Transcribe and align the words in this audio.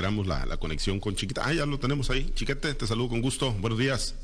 esperamos 0.00 0.26
la, 0.26 0.46
la 0.46 0.56
conexión 0.56 0.98
con 0.98 1.14
Chiquita. 1.14 1.42
Ah, 1.44 1.52
ya 1.52 1.66
lo 1.66 1.78
tenemos 1.78 2.08
ahí. 2.08 2.32
Chiquete, 2.34 2.72
te 2.72 2.86
saludo 2.86 3.10
con 3.10 3.20
gusto. 3.20 3.52
Buenos 3.52 3.78
días. 3.78 4.14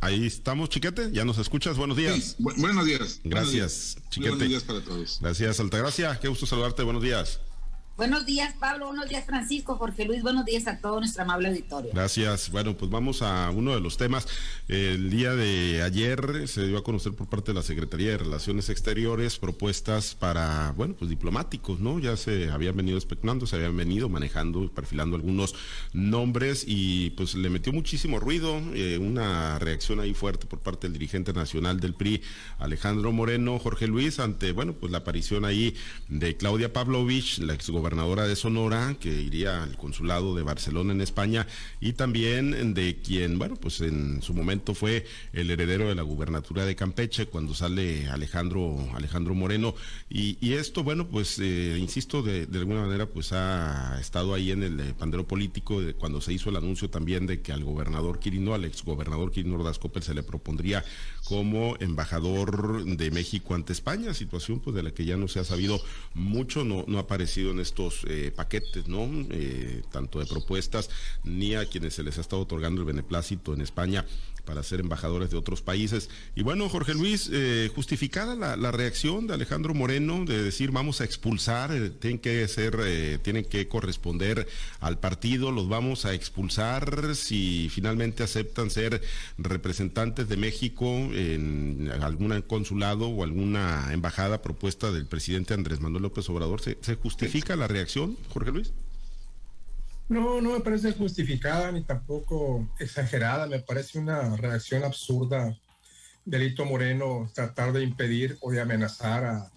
Ahí 0.00 0.24
estamos, 0.24 0.68
Chiquete. 0.68 1.10
¿Ya 1.12 1.24
nos 1.24 1.36
escuchas? 1.38 1.76
Buenos 1.76 1.96
días. 1.96 2.36
buenos 2.38 2.86
días. 2.86 3.20
Gracias, 3.24 3.98
Chiquete. 4.08 4.30
Buenos 4.30 4.48
días 4.48 4.62
para 4.62 4.80
todos. 4.82 5.18
Gracias, 5.20 5.58
Altagracia. 5.58 6.20
Qué 6.20 6.28
gusto 6.28 6.46
saludarte. 6.46 6.84
Buenos 6.84 7.02
días. 7.02 7.40
Buenos 8.00 8.24
días, 8.24 8.54
Pablo. 8.58 8.86
Buenos 8.86 9.10
días, 9.10 9.26
Francisco. 9.26 9.76
Jorge 9.76 10.06
Luis. 10.06 10.22
Buenos 10.22 10.46
días 10.46 10.66
a 10.66 10.78
todo 10.78 11.00
nuestro 11.00 11.22
amable 11.22 11.48
auditorio. 11.48 11.90
Gracias. 11.92 12.50
Bueno, 12.50 12.74
pues 12.74 12.90
vamos 12.90 13.20
a 13.20 13.50
uno 13.50 13.74
de 13.74 13.80
los 13.82 13.98
temas. 13.98 14.26
El 14.68 15.10
día 15.10 15.34
de 15.34 15.82
ayer 15.82 16.48
se 16.48 16.66
dio 16.66 16.78
a 16.78 16.82
conocer 16.82 17.12
por 17.12 17.28
parte 17.28 17.50
de 17.50 17.56
la 17.56 17.62
Secretaría 17.62 18.12
de 18.12 18.16
Relaciones 18.16 18.70
Exteriores 18.70 19.38
propuestas 19.38 20.14
para, 20.14 20.72
bueno, 20.78 20.94
pues 20.98 21.10
diplomáticos, 21.10 21.78
¿no? 21.78 21.98
Ya 21.98 22.16
se 22.16 22.50
habían 22.50 22.74
venido 22.74 22.96
especulando, 22.96 23.46
se 23.46 23.56
habían 23.56 23.76
venido 23.76 24.08
manejando 24.08 24.72
perfilando 24.72 25.16
algunos 25.16 25.54
nombres 25.92 26.64
y 26.66 27.10
pues 27.10 27.34
le 27.34 27.50
metió 27.50 27.70
muchísimo 27.74 28.18
ruido, 28.18 28.62
eh, 28.72 28.96
una 28.96 29.58
reacción 29.58 30.00
ahí 30.00 30.14
fuerte 30.14 30.46
por 30.46 30.60
parte 30.60 30.86
del 30.86 30.94
dirigente 30.94 31.34
nacional 31.34 31.80
del 31.80 31.92
PRI, 31.92 32.22
Alejandro 32.60 33.12
Moreno, 33.12 33.58
Jorge 33.58 33.86
Luis, 33.88 34.20
ante, 34.20 34.52
bueno, 34.52 34.72
pues 34.72 34.90
la 34.90 34.98
aparición 34.98 35.44
ahí 35.44 35.76
de 36.08 36.38
Claudia 36.38 36.72
Pavlovich, 36.72 37.40
la 37.40 37.52
exgobernadora 37.52 37.89
gobernadora 37.90 38.28
de 38.28 38.36
Sonora, 38.36 38.96
que 39.00 39.08
iría 39.08 39.64
al 39.64 39.76
consulado 39.76 40.36
de 40.36 40.44
Barcelona 40.44 40.92
en 40.92 41.00
España, 41.00 41.48
y 41.80 41.94
también 41.94 42.72
de 42.72 43.00
quien, 43.02 43.36
bueno, 43.36 43.56
pues 43.56 43.80
en 43.80 44.22
su 44.22 44.32
momento 44.32 44.74
fue 44.74 45.04
el 45.32 45.50
heredero 45.50 45.88
de 45.88 45.96
la 45.96 46.02
gubernatura 46.02 46.64
de 46.64 46.76
Campeche, 46.76 47.26
cuando 47.26 47.52
sale 47.52 48.06
Alejandro, 48.06 48.78
Alejandro 48.94 49.34
Moreno. 49.34 49.74
Y, 50.08 50.52
esto, 50.52 50.84
bueno, 50.84 51.08
pues, 51.08 51.40
eh, 51.40 51.78
insisto, 51.80 52.22
de, 52.22 52.46
alguna 52.54 52.82
manera, 52.82 53.06
pues 53.06 53.32
ha 53.32 53.98
estado 54.00 54.34
ahí 54.34 54.52
en 54.52 54.62
el 54.62 54.78
eh, 54.78 54.94
pandero 54.96 55.26
político, 55.26 55.80
cuando 55.98 56.20
se 56.20 56.32
hizo 56.32 56.50
el 56.50 56.56
anuncio 56.56 56.90
también 56.90 57.26
de 57.26 57.40
que 57.40 57.50
al 57.50 57.64
gobernador 57.64 58.20
Quirino, 58.20 58.54
al 58.54 58.66
exgobernador 58.66 59.32
Quirino 59.32 59.56
Ordaz 59.56 59.80
se 60.00 60.14
le 60.14 60.22
propondría 60.22 60.84
como 61.24 61.76
embajador 61.80 62.84
de 62.84 63.10
México 63.10 63.54
ante 63.54 63.72
España, 63.72 64.14
situación 64.14 64.60
pues 64.60 64.76
de 64.76 64.82
la 64.82 64.92
que 64.92 65.04
ya 65.04 65.16
no 65.16 65.26
se 65.28 65.40
ha 65.40 65.44
sabido 65.44 65.80
mucho, 66.14 66.64
no, 66.64 66.84
no 66.86 66.98
ha 66.98 67.02
aparecido 67.02 67.50
en 67.50 67.60
estos 67.70 68.04
eh, 68.08 68.32
paquetes, 68.34 68.88
¿no? 68.88 69.08
Eh, 69.30 69.82
tanto 69.92 70.18
de 70.18 70.26
propuestas, 70.26 70.90
ni 71.24 71.54
a 71.54 71.64
quienes 71.66 71.94
se 71.94 72.02
les 72.02 72.18
ha 72.18 72.20
estado 72.20 72.42
otorgando 72.42 72.80
el 72.80 72.86
beneplácito 72.86 73.54
en 73.54 73.60
España 73.60 74.04
para 74.50 74.64
ser 74.64 74.80
embajadores 74.80 75.30
de 75.30 75.36
otros 75.36 75.62
países. 75.62 76.10
Y 76.34 76.42
bueno, 76.42 76.68
Jorge 76.68 76.92
Luis, 76.92 77.30
eh, 77.32 77.70
justificada 77.72 78.34
la, 78.34 78.72
reacción 78.72 79.28
de 79.28 79.34
Alejandro 79.34 79.74
Moreno 79.74 80.24
de 80.24 80.42
decir 80.42 80.72
vamos 80.72 81.00
a 81.00 81.04
expulsar, 81.04 81.70
tienen 82.00 82.18
que 82.18 82.48
ser, 82.48 83.20
tienen 83.22 83.44
que 83.44 83.68
corresponder 83.68 84.48
al 84.80 84.98
partido, 84.98 85.52
los 85.52 85.68
vamos 85.68 86.04
a 86.04 86.14
expulsar 86.14 87.14
si 87.14 87.68
finalmente 87.70 88.24
aceptan 88.24 88.70
ser 88.70 89.02
representantes 89.38 90.28
de 90.28 90.36
México 90.36 90.88
en 90.88 91.88
algún 92.00 92.42
consulado 92.42 93.06
o 93.06 93.22
alguna 93.22 93.92
embajada 93.92 94.42
propuesta 94.42 94.90
del 94.90 95.06
presidente 95.06 95.54
Andrés 95.54 95.78
Manuel 95.78 96.02
López 96.02 96.28
Obrador. 96.28 96.60
¿Se, 96.60 96.76
se 96.80 96.96
justifica 96.96 97.54
la 97.54 97.68
reacción, 97.68 98.16
Jorge 98.32 98.50
Luis? 98.50 98.72
No, 100.10 100.40
no 100.40 100.54
me 100.54 100.60
parece 100.60 100.92
justificada 100.92 101.70
ni 101.70 101.84
tampoco 101.84 102.68
exagerada. 102.80 103.46
Me 103.46 103.60
parece 103.60 103.96
una 103.96 104.36
reacción 104.36 104.82
absurda 104.82 105.56
Delito 106.24 106.64
Moreno 106.64 107.30
tratar 107.32 107.72
de 107.72 107.84
impedir 107.84 108.36
o 108.40 108.50
de 108.50 108.60
amenazar 108.60 109.24
a, 109.24 109.52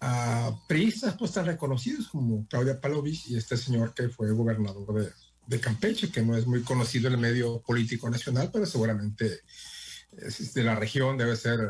a 0.00 0.58
priistas 0.66 1.16
pues 1.18 1.32
tan 1.32 1.44
reconocidos 1.44 2.08
como 2.08 2.46
Claudia 2.48 2.80
Palovich 2.80 3.28
y 3.28 3.36
este 3.36 3.58
señor 3.58 3.92
que 3.92 4.08
fue 4.08 4.32
gobernador 4.32 5.12
de, 5.46 5.60
Campeche, 5.60 6.10
que 6.10 6.22
no 6.22 6.34
es 6.34 6.46
muy 6.46 6.62
conocido 6.62 7.08
en 7.08 7.14
el 7.14 7.20
medio 7.20 7.60
político 7.60 8.08
nacional, 8.08 8.48
pero 8.50 8.64
seguramente 8.64 9.40
de 10.10 10.64
la 10.64 10.76
región, 10.76 11.18
debe 11.18 11.36
ser 11.36 11.60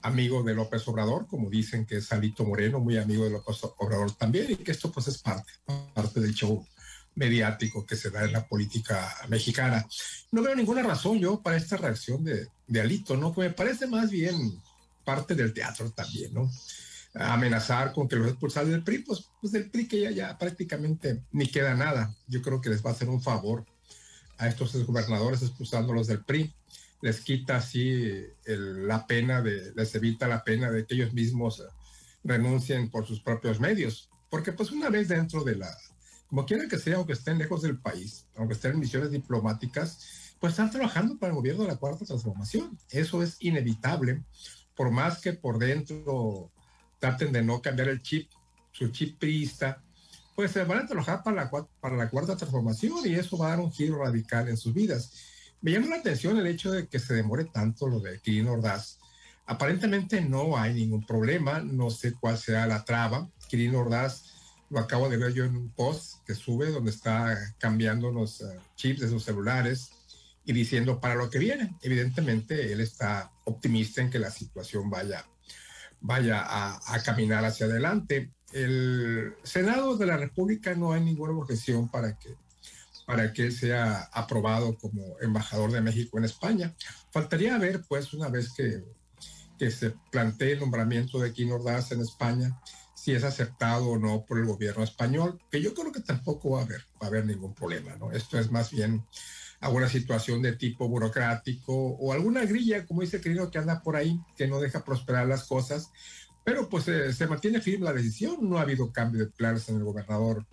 amigo 0.00 0.42
de 0.42 0.54
López 0.54 0.88
Obrador, 0.88 1.26
como 1.26 1.50
dicen 1.50 1.84
que 1.84 1.98
es 1.98 2.06
Salito 2.06 2.44
Moreno, 2.44 2.80
muy 2.80 2.96
amigo 2.96 3.24
de 3.24 3.30
López 3.30 3.58
Obrador 3.76 4.12
también, 4.12 4.52
y 4.52 4.56
que 4.56 4.72
esto 4.72 4.90
pues 4.90 5.08
es 5.08 5.18
parte, 5.18 5.52
parte 5.94 6.20
del 6.20 6.34
show 6.34 6.64
mediático 7.14 7.86
que 7.86 7.96
se 7.96 8.10
da 8.10 8.24
en 8.24 8.32
la 8.32 8.46
política 8.46 9.14
mexicana. 9.28 9.86
No 10.32 10.42
veo 10.42 10.54
ninguna 10.54 10.82
razón 10.82 11.18
yo 11.18 11.40
para 11.40 11.56
esta 11.56 11.76
reacción 11.76 12.24
de, 12.24 12.48
de 12.66 12.80
Alito, 12.80 13.16
¿no? 13.16 13.34
Que 13.34 13.42
me 13.42 13.50
parece 13.50 13.86
más 13.86 14.10
bien 14.10 14.60
parte 15.04 15.34
del 15.34 15.52
teatro 15.52 15.90
también, 15.90 16.32
¿no? 16.34 16.50
amenazar 17.16 17.92
con 17.92 18.08
que 18.08 18.16
los 18.16 18.26
expulsar 18.26 18.66
del 18.66 18.82
PRI, 18.82 18.98
pues, 18.98 19.30
pues 19.40 19.52
del 19.52 19.70
PRI 19.70 19.86
que 19.86 20.00
ya, 20.00 20.10
ya 20.10 20.36
prácticamente 20.36 21.22
ni 21.30 21.46
queda 21.46 21.72
nada. 21.74 22.12
Yo 22.26 22.42
creo 22.42 22.60
que 22.60 22.70
les 22.70 22.84
va 22.84 22.90
a 22.90 22.92
hacer 22.92 23.08
un 23.08 23.22
favor 23.22 23.64
a 24.36 24.48
estos 24.48 24.74
gobernadores 24.84 25.40
expulsándolos 25.42 26.08
del 26.08 26.24
PRI 26.24 26.52
les 27.04 27.20
quita 27.20 27.56
así 27.56 28.24
la 28.46 29.06
pena 29.06 29.42
de, 29.42 29.74
les 29.76 29.94
evita 29.94 30.26
la 30.26 30.42
pena 30.42 30.70
de 30.70 30.86
que 30.86 30.94
ellos 30.94 31.12
mismos 31.12 31.62
renuncien 32.24 32.88
por 32.88 33.06
sus 33.06 33.20
propios 33.20 33.60
medios. 33.60 34.08
Porque 34.30 34.52
pues 34.52 34.70
una 34.70 34.88
vez 34.88 35.08
dentro 35.08 35.44
de 35.44 35.56
la, 35.56 35.68
como 36.34 36.46
quiera 36.46 36.66
que 36.66 36.80
sea, 36.80 36.96
aunque 36.96 37.12
estén 37.12 37.38
lejos 37.38 37.62
del 37.62 37.78
país, 37.78 38.26
aunque 38.34 38.54
estén 38.54 38.72
en 38.72 38.80
misiones 38.80 39.12
diplomáticas, 39.12 40.34
pues 40.40 40.54
están 40.54 40.68
trabajando 40.68 41.16
para 41.16 41.30
el 41.30 41.36
gobierno 41.36 41.62
de 41.62 41.68
la 41.68 41.76
Cuarta 41.76 42.04
Transformación. 42.04 42.76
Eso 42.90 43.22
es 43.22 43.36
inevitable, 43.38 44.24
por 44.74 44.90
más 44.90 45.20
que 45.20 45.34
por 45.34 45.60
dentro 45.60 46.50
traten 46.98 47.30
de 47.30 47.40
no 47.44 47.62
cambiar 47.62 47.86
el 47.86 48.02
chip, 48.02 48.32
su 48.72 48.88
chip 48.88 49.16
priista, 49.16 49.80
pues 50.34 50.50
se 50.50 50.64
van 50.64 50.78
a 50.78 50.86
trabajar 50.88 51.22
para 51.22 51.44
la, 51.44 51.50
para 51.80 51.96
la 51.96 52.10
Cuarta 52.10 52.36
Transformación 52.36 52.98
y 53.04 53.14
eso 53.14 53.38
va 53.38 53.46
a 53.46 53.50
dar 53.50 53.60
un 53.60 53.70
giro 53.70 54.02
radical 54.02 54.48
en 54.48 54.56
sus 54.56 54.74
vidas. 54.74 55.12
Me 55.60 55.70
llama 55.70 55.86
la 55.86 55.96
atención 55.98 56.36
el 56.36 56.48
hecho 56.48 56.72
de 56.72 56.88
que 56.88 56.98
se 56.98 57.14
demore 57.14 57.44
tanto 57.44 57.86
lo 57.86 58.00
de 58.00 58.18
Kirin 58.18 58.48
Ordaz. 58.48 58.98
Aparentemente 59.46 60.20
no 60.20 60.58
hay 60.58 60.74
ningún 60.74 61.06
problema, 61.06 61.60
no 61.60 61.90
sé 61.90 62.12
cuál 62.12 62.38
será 62.38 62.66
la 62.66 62.84
traba. 62.84 63.30
Kirin 63.48 63.76
Ordaz 63.76 64.33
lo 64.74 64.80
acabo 64.80 65.08
de 65.08 65.16
ver 65.16 65.32
yo 65.32 65.44
en 65.44 65.56
un 65.56 65.70
post 65.70 66.24
que 66.26 66.34
sube 66.34 66.68
donde 66.70 66.90
está 66.90 67.54
cambiando 67.58 68.10
los 68.10 68.40
eh, 68.40 68.58
chips 68.74 69.00
de 69.02 69.08
sus 69.08 69.22
celulares 69.22 69.90
y 70.44 70.52
diciendo 70.52 71.00
para 71.00 71.14
lo 71.14 71.30
que 71.30 71.38
viene. 71.38 71.76
Evidentemente 71.80 72.72
él 72.72 72.80
está 72.80 73.30
optimista 73.44 74.02
en 74.02 74.10
que 74.10 74.18
la 74.18 74.32
situación 74.32 74.90
vaya, 74.90 75.24
vaya 76.00 76.40
a, 76.40 76.80
a 76.92 77.02
caminar 77.04 77.44
hacia 77.44 77.66
adelante. 77.66 78.32
El 78.52 79.34
Senado 79.44 79.96
de 79.96 80.06
la 80.06 80.16
República 80.16 80.74
no 80.74 80.92
hay 80.92 81.02
ninguna 81.02 81.32
objeción 81.34 81.88
para 81.88 82.18
que 82.18 82.34
para 83.06 83.34
que 83.34 83.50
sea 83.50 84.08
aprobado 84.12 84.78
como 84.78 85.16
embajador 85.20 85.70
de 85.70 85.82
México 85.82 86.16
en 86.16 86.24
España. 86.24 86.74
Faltaría 87.10 87.58
ver, 87.58 87.82
pues, 87.86 88.14
una 88.14 88.28
vez 88.28 88.50
que, 88.56 88.82
que 89.58 89.70
se 89.70 89.94
plantee 90.10 90.52
el 90.52 90.60
nombramiento 90.60 91.18
de 91.18 91.30
Quino 91.30 91.56
Ordaz 91.56 91.92
en 91.92 92.00
España, 92.00 92.58
si 93.04 93.12
es 93.12 93.22
aceptado 93.22 93.88
o 93.88 93.98
no 93.98 94.24
por 94.24 94.38
el 94.38 94.46
gobierno 94.46 94.82
español, 94.82 95.38
que 95.50 95.60
yo 95.60 95.74
creo 95.74 95.92
que 95.92 96.00
tampoco 96.00 96.52
va 96.52 96.60
a 96.60 96.64
haber, 96.64 96.80
va 96.94 97.04
a 97.04 97.06
haber 97.08 97.26
ningún 97.26 97.54
problema, 97.54 97.94
¿no? 97.96 98.10
Esto 98.10 98.38
es 98.38 98.50
más 98.50 98.70
bien 98.70 99.04
alguna 99.60 99.90
situación 99.90 100.40
de 100.40 100.56
tipo 100.56 100.88
burocrático 100.88 101.74
o 101.74 102.14
alguna 102.14 102.46
grilla, 102.46 102.86
como 102.86 103.02
dice 103.02 103.20
Quirino, 103.20 103.50
que 103.50 103.58
anda 103.58 103.82
por 103.82 103.96
ahí, 103.96 104.18
que 104.38 104.48
no 104.48 104.58
deja 104.58 104.86
prosperar 104.86 105.26
las 105.26 105.44
cosas, 105.44 105.90
pero 106.44 106.70
pues 106.70 106.88
eh, 106.88 107.12
se 107.12 107.26
mantiene 107.26 107.60
firme 107.60 107.84
la 107.84 107.92
decisión, 107.92 108.38
no 108.40 108.56
ha 108.56 108.62
habido 108.62 108.90
cambio 108.90 109.20
de 109.20 109.30
planes 109.30 109.68
en 109.68 109.76
el 109.76 109.84
gobernador 109.84 110.46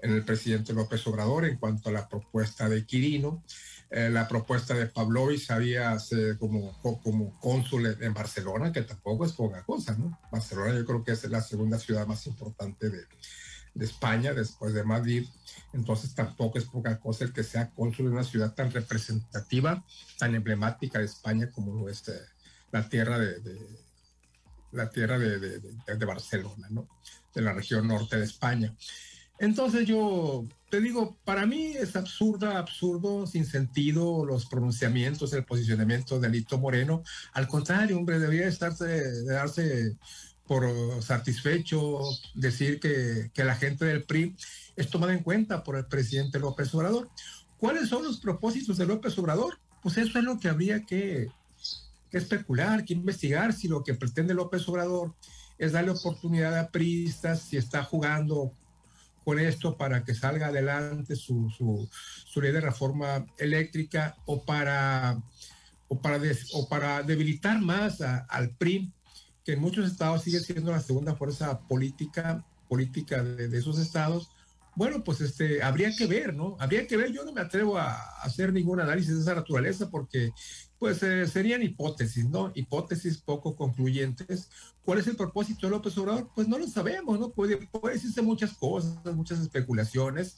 en 0.00 0.12
el 0.12 0.24
presidente 0.24 0.72
López 0.72 1.06
Obrador 1.08 1.44
en 1.44 1.58
cuanto 1.58 1.90
a 1.90 1.92
la 1.92 2.08
propuesta 2.08 2.70
de 2.70 2.86
Quirino. 2.86 3.42
Eh, 3.90 4.10
la 4.10 4.28
propuesta 4.28 4.74
de 4.74 4.86
Pavlovich 4.86 5.50
había 5.50 5.98
ser 5.98 6.36
como, 6.38 6.78
como 7.02 7.38
cónsul 7.40 7.96
en 8.00 8.12
Barcelona, 8.12 8.70
que 8.70 8.82
tampoco 8.82 9.24
es 9.24 9.32
poca 9.32 9.64
cosa, 9.64 9.96
¿no? 9.96 10.18
Barcelona 10.30 10.74
yo 10.74 10.84
creo 10.84 11.02
que 11.02 11.12
es 11.12 11.24
la 11.30 11.40
segunda 11.40 11.78
ciudad 11.78 12.06
más 12.06 12.26
importante 12.26 12.90
de, 12.90 13.06
de 13.74 13.84
España 13.84 14.34
después 14.34 14.74
de 14.74 14.84
Madrid, 14.84 15.26
entonces 15.72 16.14
tampoco 16.14 16.58
es 16.58 16.64
poca 16.64 16.98
cosa 16.98 17.24
el 17.24 17.32
que 17.32 17.44
sea 17.44 17.70
cónsul 17.70 18.06
en 18.06 18.12
una 18.12 18.24
ciudad 18.24 18.54
tan 18.54 18.70
representativa, 18.70 19.84
tan 20.18 20.34
emblemática 20.34 20.98
de 20.98 21.06
España 21.06 21.50
como 21.50 21.74
lo 21.74 21.88
es 21.88 22.08
eh, 22.08 22.20
la 22.72 22.88
tierra 22.88 23.18
de, 23.18 23.40
de 23.40 23.88
la 24.72 24.90
tierra 24.90 25.18
de, 25.18 25.38
de, 25.38 25.60
de, 25.60 26.04
Barcelona, 26.04 26.66
¿no? 26.70 26.88
De 27.34 27.40
la 27.40 27.54
región 27.54 27.88
norte 27.88 28.18
de 28.18 28.24
España. 28.24 28.74
Entonces 29.38 29.86
yo 29.86 30.46
te 30.70 30.80
digo, 30.80 31.16
para 31.24 31.46
mí 31.46 31.68
es 31.68 31.96
absurda, 31.96 32.58
absurdo, 32.58 33.26
sin 33.26 33.46
sentido 33.46 34.24
los 34.24 34.46
pronunciamientos, 34.46 35.32
el 35.32 35.44
posicionamiento 35.44 36.20
de 36.20 36.28
Lito 36.28 36.58
Moreno. 36.58 37.02
Al 37.32 37.48
contrario, 37.48 37.96
hombre, 37.96 38.18
debería 38.18 38.48
estarse, 38.48 38.84
de 38.84 39.32
darse 39.32 39.96
por 40.46 40.66
satisfecho, 41.02 42.00
decir 42.34 42.80
que, 42.80 43.30
que 43.32 43.44
la 43.44 43.54
gente 43.54 43.84
del 43.84 44.04
PRI 44.04 44.34
es 44.76 44.88
tomada 44.88 45.12
en 45.12 45.22
cuenta 45.22 45.62
por 45.62 45.76
el 45.76 45.86
presidente 45.86 46.38
López 46.38 46.74
Obrador. 46.74 47.08
¿Cuáles 47.58 47.88
son 47.88 48.04
los 48.04 48.18
propósitos 48.18 48.76
de 48.76 48.86
López 48.86 49.18
Obrador? 49.18 49.58
Pues 49.82 49.96
eso 49.98 50.18
es 50.18 50.24
lo 50.24 50.38
que 50.38 50.48
habría 50.48 50.84
que, 50.84 51.28
que 52.10 52.18
especular, 52.18 52.84
que 52.84 52.94
investigar 52.94 53.52
si 53.52 53.68
lo 53.68 53.82
que 53.82 53.94
pretende 53.94 54.34
López 54.34 54.68
Obrador 54.68 55.14
es 55.58 55.72
darle 55.72 55.90
oportunidad 55.90 56.58
a 56.58 56.70
priistas, 56.70 57.42
si 57.42 57.56
está 57.56 57.82
jugando 57.84 58.52
con 59.28 59.38
esto 59.38 59.76
para 59.76 60.04
que 60.04 60.14
salga 60.14 60.46
adelante 60.46 61.14
su, 61.14 61.50
su, 61.50 62.40
ley 62.40 62.50
de 62.50 62.62
reforma 62.62 63.26
eléctrica 63.36 64.16
o 64.24 64.42
para, 64.42 65.22
o 65.86 66.00
para, 66.00 66.18
o 66.54 66.66
para 66.66 67.02
debilitar 67.02 67.60
más 67.60 68.00
al 68.00 68.56
PRI, 68.56 68.90
que 69.44 69.52
en 69.52 69.60
muchos 69.60 69.86
estados 69.86 70.22
sigue 70.22 70.40
siendo 70.40 70.70
la 70.70 70.80
segunda 70.80 71.14
fuerza 71.14 71.60
política, 71.68 72.46
política 72.70 73.22
de, 73.22 73.48
de 73.48 73.58
esos 73.58 73.78
estados, 73.78 74.30
bueno, 74.78 75.02
pues 75.02 75.20
este, 75.20 75.60
habría 75.60 75.90
que 75.90 76.06
ver, 76.06 76.36
¿no? 76.36 76.56
Habría 76.60 76.86
que 76.86 76.96
ver, 76.96 77.10
yo 77.10 77.24
no 77.24 77.32
me 77.32 77.40
atrevo 77.40 77.76
a 77.78 77.94
hacer 78.22 78.52
ningún 78.52 78.78
análisis 78.78 79.12
de 79.12 79.22
esa 79.22 79.34
naturaleza 79.34 79.90
porque 79.90 80.30
pues 80.78 81.02
eh, 81.02 81.26
serían 81.26 81.64
hipótesis, 81.64 82.26
¿no? 82.26 82.52
Hipótesis 82.54 83.18
poco 83.18 83.56
concluyentes. 83.56 84.48
¿Cuál 84.84 85.00
es 85.00 85.08
el 85.08 85.16
propósito 85.16 85.66
de 85.66 85.72
López 85.72 85.98
Obrador? 85.98 86.30
Pues 86.32 86.46
no 86.46 86.58
lo 86.58 86.68
sabemos, 86.68 87.18
¿no? 87.18 87.30
Puede, 87.30 87.56
puede 87.56 87.96
decirse 87.96 88.22
muchas 88.22 88.52
cosas, 88.52 89.04
muchas 89.16 89.40
especulaciones. 89.40 90.36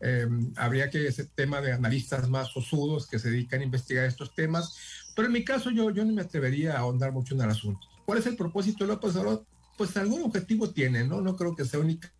Em, 0.00 0.52
habría 0.54 0.88
que 0.88 1.08
ese 1.08 1.24
tema 1.24 1.60
de 1.60 1.72
analistas 1.72 2.28
más 2.28 2.56
osudos 2.56 3.08
que 3.08 3.18
se 3.18 3.28
dedican 3.28 3.60
a 3.60 3.64
investigar 3.64 4.04
estos 4.04 4.36
temas, 4.36 4.76
pero 5.16 5.26
en 5.26 5.32
mi 5.32 5.44
caso 5.44 5.72
yo, 5.72 5.90
yo 5.90 6.04
no 6.04 6.12
me 6.12 6.22
atrevería 6.22 6.76
a 6.76 6.78
ahondar 6.78 7.10
mucho 7.10 7.34
en 7.34 7.40
el 7.40 7.50
asunto. 7.50 7.88
¿Cuál 8.06 8.20
es 8.20 8.26
el 8.26 8.36
propósito 8.36 8.84
de 8.84 8.92
López 8.92 9.16
Obrador? 9.16 9.44
Pues 9.76 9.96
algún 9.96 10.22
objetivo 10.22 10.70
tiene, 10.70 11.04
¿no? 11.04 11.20
No 11.20 11.34
creo 11.34 11.56
que 11.56 11.64
sea 11.64 11.80
única 11.80 12.12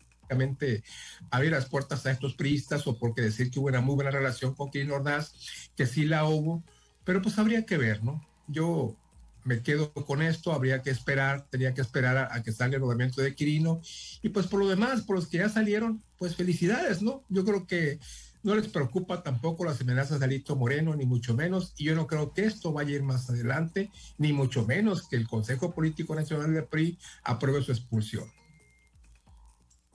abrir 1.29 1.51
las 1.51 1.65
puertas 1.65 2.05
a 2.05 2.11
estos 2.11 2.35
priistas 2.35 2.87
o 2.87 2.97
porque 2.97 3.21
decir 3.21 3.51
que 3.51 3.59
hubo 3.59 3.67
una 3.67 3.81
muy 3.81 3.95
buena 3.95 4.11
relación 4.11 4.55
con 4.55 4.69
Kirin 4.69 4.91
Ordaz, 4.91 5.33
que 5.75 5.85
sí 5.85 6.05
la 6.05 6.25
hubo, 6.25 6.63
pero 7.03 7.21
pues 7.21 7.37
habría 7.37 7.65
que 7.65 7.77
ver, 7.77 8.03
¿no? 8.03 8.25
Yo 8.47 8.95
me 9.43 9.63
quedo 9.63 9.91
con 9.93 10.21
esto, 10.21 10.53
habría 10.53 10.81
que 10.81 10.91
esperar, 10.91 11.45
tenía 11.49 11.73
que 11.73 11.81
esperar 11.81 12.29
a, 12.31 12.43
que 12.43 12.51
salga 12.51 12.75
el 12.75 12.81
movimiento 12.81 13.21
de 13.21 13.35
Quirino 13.35 13.81
y 14.21 14.29
pues 14.29 14.47
por 14.47 14.59
lo 14.59 14.67
demás, 14.67 15.01
por 15.01 15.15
los 15.15 15.27
que 15.27 15.39
ya 15.39 15.49
salieron, 15.49 16.03
pues 16.17 16.35
felicidades, 16.35 17.01
¿no? 17.01 17.23
Yo 17.29 17.43
creo 17.43 17.65
que 17.65 17.99
no 18.43 18.55
les 18.55 18.67
preocupa 18.67 19.23
tampoco 19.23 19.65
las 19.65 19.81
amenazas 19.81 20.19
de 20.19 20.25
Alito 20.25 20.55
Moreno, 20.55 20.95
ni 20.95 21.05
mucho 21.05 21.35
menos, 21.35 21.73
y 21.77 21.85
yo 21.85 21.95
no 21.95 22.07
creo 22.07 22.33
que 22.33 22.45
esto 22.45 22.71
vaya 22.71 22.91
a 22.91 22.95
ir 22.95 23.03
más 23.03 23.29
adelante, 23.29 23.91
ni 24.17 24.33
mucho 24.33 24.65
menos 24.65 25.07
que 25.07 25.15
el 25.15 25.27
Consejo 25.27 25.73
Político 25.73 26.15
Nacional 26.15 26.53
de 26.53 26.63
PRI 26.63 26.97
apruebe 27.23 27.61
su 27.61 27.71
expulsión. 27.71 28.25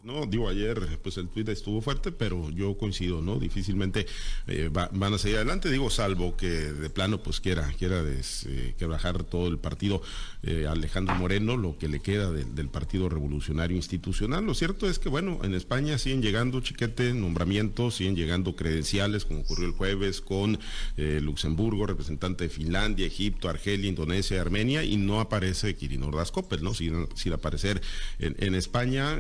No, 0.07 0.25
digo, 0.25 0.49
ayer 0.49 1.01
pues 1.03 1.17
el 1.17 1.27
tuit 1.27 1.49
estuvo 1.49 1.81
fuerte, 1.81 2.13
pero 2.13 2.49
yo 2.51 2.79
coincido, 2.79 3.23
¿no? 3.23 3.41
Difícilmente 3.41 4.07
eh, 4.47 4.71
van 4.71 5.13
a 5.13 5.19
seguir 5.19 5.39
adelante, 5.39 5.69
digo, 5.69 5.91
salvo 5.91 6.37
que 6.37 6.47
de 6.49 6.89
plano 6.91 7.25
pues 7.25 7.41
quiera, 7.41 7.69
quiera 7.77 8.05
eh, 8.07 8.75
todo 9.29 9.49
el 9.49 9.59
partido 9.59 10.01
eh, 10.45 10.69
Alejandro 10.69 11.17
Moreno, 11.17 11.57
lo 11.57 11.77
que 11.77 11.89
le 11.89 11.99
queda 11.99 12.31
del 12.31 12.69
Partido 12.69 13.09
Revolucionario 13.09 13.77
Institucional. 13.77 14.45
Lo 14.45 14.55
cierto 14.55 14.89
es 14.89 15.01
que, 15.01 15.09
bueno, 15.09 15.41
en 15.43 15.55
España 15.55 15.99
siguen 15.99 16.23
llegando 16.23 16.61
chiquete, 16.61 17.13
nombramientos, 17.13 17.97
siguen 17.97 18.15
llegando 18.15 18.55
credenciales, 18.55 19.25
como 19.25 19.41
ocurrió 19.41 19.67
el 19.67 19.73
jueves 19.73 20.21
con 20.21 20.61
Luxemburgo, 20.97 21.85
representante 21.85 22.45
de 22.45 22.51
Finlandia, 22.51 23.07
Egipto, 23.07 23.49
Argelia, 23.49 23.89
Indonesia, 23.89 24.41
Armenia, 24.41 24.85
y 24.85 24.99
no 24.99 25.19
aparece 25.19 25.75
Kirin 25.75 26.05
Ordaz 26.05 26.33
¿no? 26.63 26.75
Sin, 26.75 27.09
sin 27.17 27.33
aparecer 27.33 27.83
en, 28.21 28.37
en 28.39 28.55
España 28.55 29.19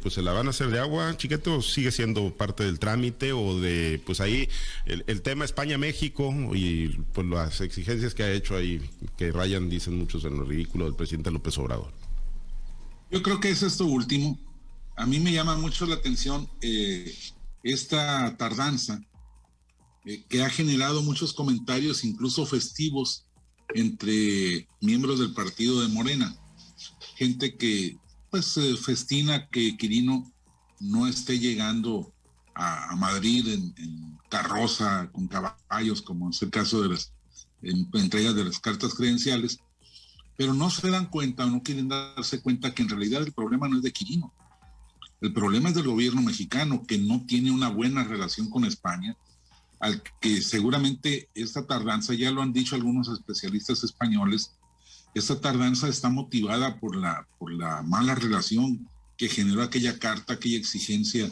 pues 0.00 0.14
se 0.14 0.22
la 0.22 0.32
van 0.32 0.46
a 0.46 0.50
hacer 0.50 0.70
de 0.70 0.78
agua, 0.78 1.16
chiquete, 1.16 1.50
o 1.50 1.62
sigue 1.62 1.90
siendo 1.92 2.32
parte 2.34 2.64
del 2.64 2.78
trámite 2.78 3.32
o 3.32 3.60
de, 3.60 4.00
pues 4.04 4.20
ahí 4.20 4.48
el, 4.86 5.22
tema 5.22 5.44
España-México 5.44 6.32
y 6.54 6.88
pues 7.12 7.26
las 7.26 7.60
exigencias 7.60 8.14
que 8.14 8.22
ha 8.22 8.32
hecho 8.32 8.56
ahí, 8.56 8.80
que 9.16 9.32
rayan, 9.32 9.68
dicen 9.68 9.98
muchos 9.98 10.24
en 10.24 10.36
lo 10.36 10.44
ridículo 10.44 10.84
del 10.86 10.94
presidente 10.94 11.30
López 11.30 11.56
Obrador. 11.58 11.92
Yo 13.10 13.22
creo 13.22 13.40
que 13.40 13.50
es 13.50 13.62
esto 13.62 13.86
último. 13.86 14.38
A 14.96 15.06
mí 15.06 15.20
me 15.20 15.32
llama 15.32 15.56
mucho 15.56 15.86
la 15.86 15.94
atención 15.94 16.48
eh, 16.60 17.14
esta 17.62 18.36
tardanza 18.36 19.00
eh, 20.04 20.24
que 20.28 20.42
ha 20.42 20.50
generado 20.50 21.02
muchos 21.02 21.32
comentarios, 21.32 22.04
incluso 22.04 22.46
festivos, 22.46 23.24
entre 23.74 24.66
miembros 24.80 25.18
del 25.18 25.34
partido 25.34 25.80
de 25.80 25.88
Morena. 25.88 26.34
Gente 27.16 27.56
que 27.56 27.96
pues 28.30 28.58
festina 28.84 29.48
que 29.48 29.76
Quirino 29.76 30.30
no 30.80 31.06
esté 31.06 31.38
llegando 31.38 32.12
a, 32.54 32.94
Madrid 32.96 33.48
en, 33.48 34.18
carroza 34.28 35.10
con 35.10 35.26
caballos, 35.26 36.02
como 36.02 36.28
es 36.30 36.42
el 36.42 36.50
caso 36.50 36.82
de 36.82 36.90
las 36.90 37.12
entregas 37.62 38.34
de 38.34 38.44
las 38.44 38.58
cartas 38.58 38.94
credenciales, 38.94 39.58
pero 40.36 40.52
no 40.52 40.68
se 40.68 40.90
dan 40.90 41.06
cuenta 41.06 41.46
o 41.46 41.50
no 41.50 41.62
quieren 41.62 41.88
darse 41.88 42.42
cuenta 42.42 42.74
que 42.74 42.82
en 42.82 42.90
realidad 42.90 43.22
el 43.22 43.32
problema 43.32 43.68
no 43.68 43.76
es 43.76 43.82
de 43.82 43.92
Quirino. 43.92 44.32
El 45.20 45.32
problema 45.32 45.70
es 45.70 45.74
del 45.74 45.88
gobierno 45.88 46.22
mexicano, 46.22 46.84
que 46.86 46.98
no 46.98 47.24
tiene 47.26 47.50
una 47.50 47.70
buena 47.70 48.04
relación 48.04 48.50
con 48.50 48.64
España, 48.64 49.16
al 49.80 50.02
que 50.20 50.42
seguramente 50.42 51.28
esta 51.34 51.66
tardanza, 51.66 52.14
ya 52.14 52.30
lo 52.30 52.42
han 52.42 52.52
dicho 52.52 52.74
algunos 52.74 53.08
especialistas 53.08 53.82
españoles, 53.82 54.57
esta 55.18 55.40
tardanza 55.40 55.88
está 55.88 56.08
motivada 56.08 56.78
por 56.78 56.96
la, 56.96 57.26
por 57.38 57.52
la 57.52 57.82
mala 57.82 58.14
relación 58.14 58.88
que 59.16 59.28
generó 59.28 59.62
aquella 59.62 59.98
carta, 59.98 60.34
aquella 60.34 60.58
exigencia 60.58 61.30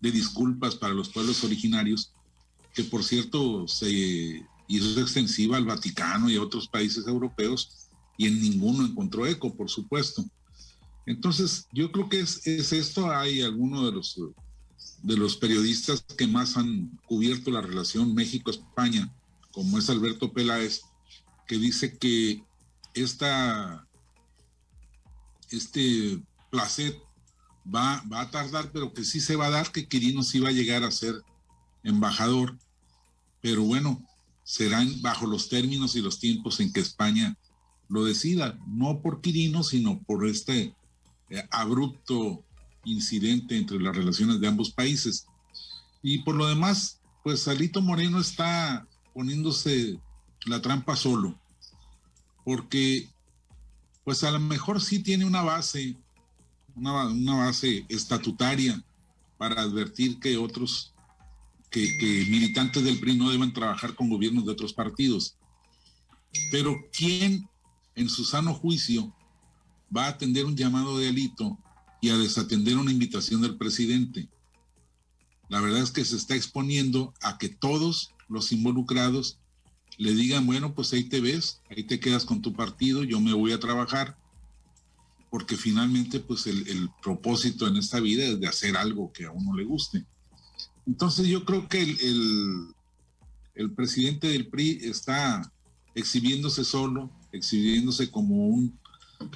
de 0.00 0.10
disculpas 0.10 0.74
para 0.74 0.94
los 0.94 1.08
pueblos 1.08 1.42
originarios, 1.44 2.12
que 2.74 2.84
por 2.84 3.04
cierto 3.04 3.66
se 3.68 4.44
hizo 4.68 5.00
extensiva 5.00 5.56
al 5.56 5.64
Vaticano 5.64 6.30
y 6.30 6.36
a 6.36 6.42
otros 6.42 6.68
países 6.68 7.06
europeos 7.06 7.88
y 8.16 8.26
en 8.26 8.40
ninguno 8.40 8.84
encontró 8.84 9.26
eco, 9.26 9.54
por 9.54 9.70
supuesto. 9.70 10.24
Entonces, 11.06 11.66
yo 11.72 11.90
creo 11.90 12.08
que 12.08 12.20
es, 12.20 12.46
es 12.46 12.72
esto. 12.72 13.10
Hay 13.10 13.42
algunos 13.42 13.86
de 13.86 13.92
los, 13.92 14.20
de 15.02 15.16
los 15.16 15.36
periodistas 15.36 16.02
que 16.16 16.26
más 16.26 16.56
han 16.56 16.98
cubierto 17.06 17.50
la 17.50 17.60
relación 17.60 18.14
México-España, 18.14 19.12
como 19.50 19.78
es 19.78 19.90
Alberto 19.90 20.32
Peláez, 20.32 20.82
que 21.46 21.58
dice 21.58 21.96
que 21.98 22.42
esta, 22.94 23.86
este 25.50 26.22
placer 26.50 26.96
va, 27.66 28.02
va 28.12 28.22
a 28.22 28.30
tardar, 28.30 28.70
pero 28.72 28.92
que 28.92 29.04
sí 29.04 29.20
se 29.20 29.36
va 29.36 29.46
a 29.46 29.50
dar, 29.50 29.72
que 29.72 29.88
Quirino 29.88 30.22
sí 30.22 30.40
va 30.40 30.48
a 30.48 30.52
llegar 30.52 30.84
a 30.84 30.90
ser 30.90 31.14
embajador, 31.82 32.56
pero 33.40 33.62
bueno, 33.62 34.02
serán 34.44 35.00
bajo 35.00 35.26
los 35.26 35.48
términos 35.48 35.96
y 35.96 36.00
los 36.00 36.18
tiempos 36.18 36.60
en 36.60 36.72
que 36.72 36.80
España 36.80 37.36
lo 37.88 38.04
decida, 38.04 38.58
no 38.66 39.00
por 39.00 39.20
Quirino, 39.20 39.62
sino 39.62 40.00
por 40.02 40.26
este 40.26 40.74
eh, 41.30 41.48
abrupto 41.50 42.44
incidente 42.84 43.56
entre 43.56 43.80
las 43.80 43.96
relaciones 43.96 44.40
de 44.40 44.48
ambos 44.48 44.70
países. 44.70 45.26
Y 46.02 46.18
por 46.18 46.34
lo 46.34 46.46
demás, 46.46 47.00
pues 47.22 47.42
Salito 47.42 47.80
Moreno 47.80 48.20
está 48.20 48.86
poniéndose 49.14 50.00
la 50.46 50.60
trampa 50.60 50.96
solo 50.96 51.38
porque 52.44 53.08
pues 54.04 54.24
a 54.24 54.30
lo 54.30 54.40
mejor 54.40 54.80
sí 54.80 55.00
tiene 55.00 55.24
una 55.24 55.42
base, 55.42 55.96
una, 56.74 56.92
base 57.36 57.86
estatutaria 57.88 58.82
para 59.38 59.62
advertir 59.62 60.18
que 60.18 60.36
otros, 60.36 60.92
que, 61.70 61.96
que, 61.98 62.26
militantes 62.28 62.82
del 62.82 62.98
PRI 62.98 63.16
no 63.16 63.30
deben 63.30 63.52
trabajar 63.52 63.94
con 63.94 64.08
gobiernos 64.08 64.44
de 64.44 64.52
otros 64.52 64.72
partidos. 64.72 65.36
Pero 66.50 66.76
¿quién 66.92 67.48
en 67.94 68.08
su 68.08 68.24
sano 68.24 68.54
juicio 68.54 69.14
va 69.94 70.06
a 70.06 70.10
atender 70.10 70.44
un 70.44 70.56
llamado 70.56 70.98
de 70.98 71.06
delito 71.06 71.58
y 72.00 72.08
a 72.08 72.16
desatender 72.16 72.76
una 72.76 72.90
invitación 72.90 73.40
del 73.40 73.56
presidente? 73.56 74.28
La 75.48 75.60
verdad 75.60 75.82
es 75.82 75.90
que 75.90 76.04
se 76.04 76.16
está 76.16 76.34
exponiendo 76.34 77.12
a 77.20 77.38
que 77.38 77.50
todos 77.50 78.14
los 78.28 78.52
involucrados 78.52 79.38
le 80.02 80.14
digan, 80.14 80.44
bueno, 80.46 80.74
pues 80.74 80.92
ahí 80.92 81.04
te 81.04 81.20
ves, 81.20 81.60
ahí 81.70 81.84
te 81.84 82.00
quedas 82.00 82.24
con 82.24 82.42
tu 82.42 82.52
partido, 82.52 83.04
yo 83.04 83.20
me 83.20 83.34
voy 83.34 83.52
a 83.52 83.60
trabajar, 83.60 84.18
porque 85.30 85.56
finalmente 85.56 86.18
pues 86.18 86.48
el, 86.48 86.90
propósito 87.00 87.68
en 87.68 87.76
esta 87.76 88.00
vida 88.00 88.24
es 88.24 88.40
de 88.40 88.48
hacer 88.48 88.76
algo 88.76 89.12
que 89.12 89.26
a 89.26 89.30
uno 89.30 89.54
le 89.54 89.62
guste. 89.62 90.04
Entonces 90.88 91.28
yo 91.28 91.44
creo 91.44 91.68
que 91.68 91.82
el, 91.82 92.74
el, 93.54 93.70
presidente 93.74 94.26
del 94.26 94.48
PRI 94.48 94.80
está 94.82 95.52
exhibiéndose 95.94 96.64
solo, 96.64 97.08
exhibiéndose 97.30 98.10
como 98.10 98.48
un 98.48 98.76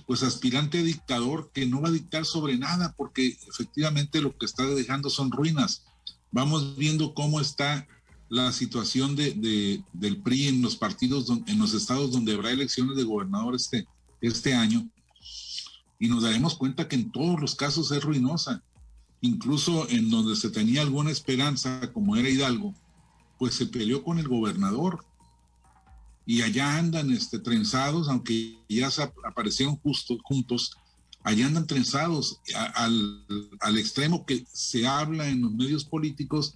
pues 0.04 0.24
aspirante 0.24 0.82
dictador 0.82 1.52
que 1.54 1.64
no 1.66 1.80
va 1.80 1.90
a 1.90 1.92
dictar 1.92 2.24
sobre 2.24 2.58
nada, 2.58 2.92
porque 2.96 3.38
efectivamente 3.48 4.20
lo 4.20 4.36
que 4.36 4.46
está 4.46 4.66
dejando 4.66 5.10
son 5.10 5.30
ruinas. 5.30 5.84
Vamos 6.32 6.76
viendo 6.76 7.14
cómo 7.14 7.40
está 7.40 7.86
la 8.28 8.52
situación 8.52 9.14
de, 9.14 9.82
del 9.92 10.22
PRI 10.22 10.48
en 10.48 10.62
los 10.62 10.76
partidos, 10.76 11.30
en 11.46 11.58
los 11.58 11.74
estados 11.74 12.12
donde 12.12 12.34
habrá 12.34 12.50
elecciones 12.50 12.96
de 12.96 13.04
gobernador 13.04 13.54
este, 13.54 13.86
este 14.20 14.54
año, 14.54 14.88
y 15.98 16.08
nos 16.08 16.22
daremos 16.22 16.56
cuenta 16.56 16.88
que 16.88 16.96
en 16.96 17.10
todos 17.10 17.40
los 17.40 17.54
casos 17.54 17.90
es 17.92 18.02
ruinosa. 18.02 18.62
Incluso 19.22 19.88
en 19.88 20.10
donde 20.10 20.36
se 20.36 20.50
tenía 20.50 20.82
alguna 20.82 21.10
esperanza, 21.10 21.90
como 21.92 22.16
era 22.16 22.28
Hidalgo, 22.28 22.74
pues 23.38 23.54
se 23.54 23.66
peleó 23.66 24.04
con 24.04 24.18
el 24.18 24.28
gobernador. 24.28 25.04
Y 26.26 26.42
allá 26.42 26.76
andan 26.76 27.10
este, 27.12 27.38
trenzados, 27.38 28.08
aunque 28.08 28.58
ya 28.68 28.90
se 28.90 29.10
aparecieron 29.24 29.76
justo, 29.76 30.18
juntos 30.22 30.76
allá 31.26 31.46
andan 31.46 31.66
trenzados 31.66 32.40
al, 32.74 33.26
al 33.58 33.78
extremo 33.78 34.24
que 34.24 34.46
se 34.52 34.86
habla 34.86 35.28
en 35.28 35.42
los 35.42 35.52
medios 35.52 35.84
políticos 35.84 36.54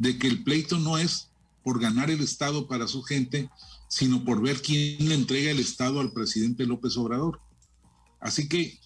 de 0.00 0.18
que 0.18 0.28
el 0.28 0.42
pleito 0.42 0.78
no 0.78 0.96
es 0.96 1.28
por 1.62 1.78
ganar 1.78 2.10
el 2.10 2.22
Estado 2.22 2.66
para 2.66 2.88
su 2.88 3.02
gente, 3.02 3.50
sino 3.86 4.24
por 4.24 4.40
ver 4.40 4.62
quién 4.62 5.06
le 5.10 5.14
entrega 5.14 5.50
el 5.50 5.60
Estado 5.60 6.00
al 6.00 6.12
presidente 6.12 6.66
López 6.66 6.96
Obrador. 6.96 7.38
Así 8.18 8.48
que, 8.48 8.80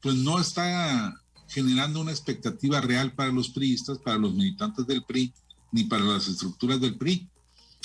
pues 0.00 0.14
no 0.14 0.38
está 0.38 1.20
generando 1.48 2.00
una 2.00 2.12
expectativa 2.12 2.80
real 2.80 3.12
para 3.12 3.32
los 3.32 3.48
priistas, 3.48 3.98
para 3.98 4.18
los 4.18 4.34
militantes 4.34 4.86
del 4.86 5.02
PRI, 5.02 5.34
ni 5.72 5.82
para 5.84 6.04
las 6.04 6.28
estructuras 6.28 6.80
del 6.80 6.96
PRI. 6.96 7.28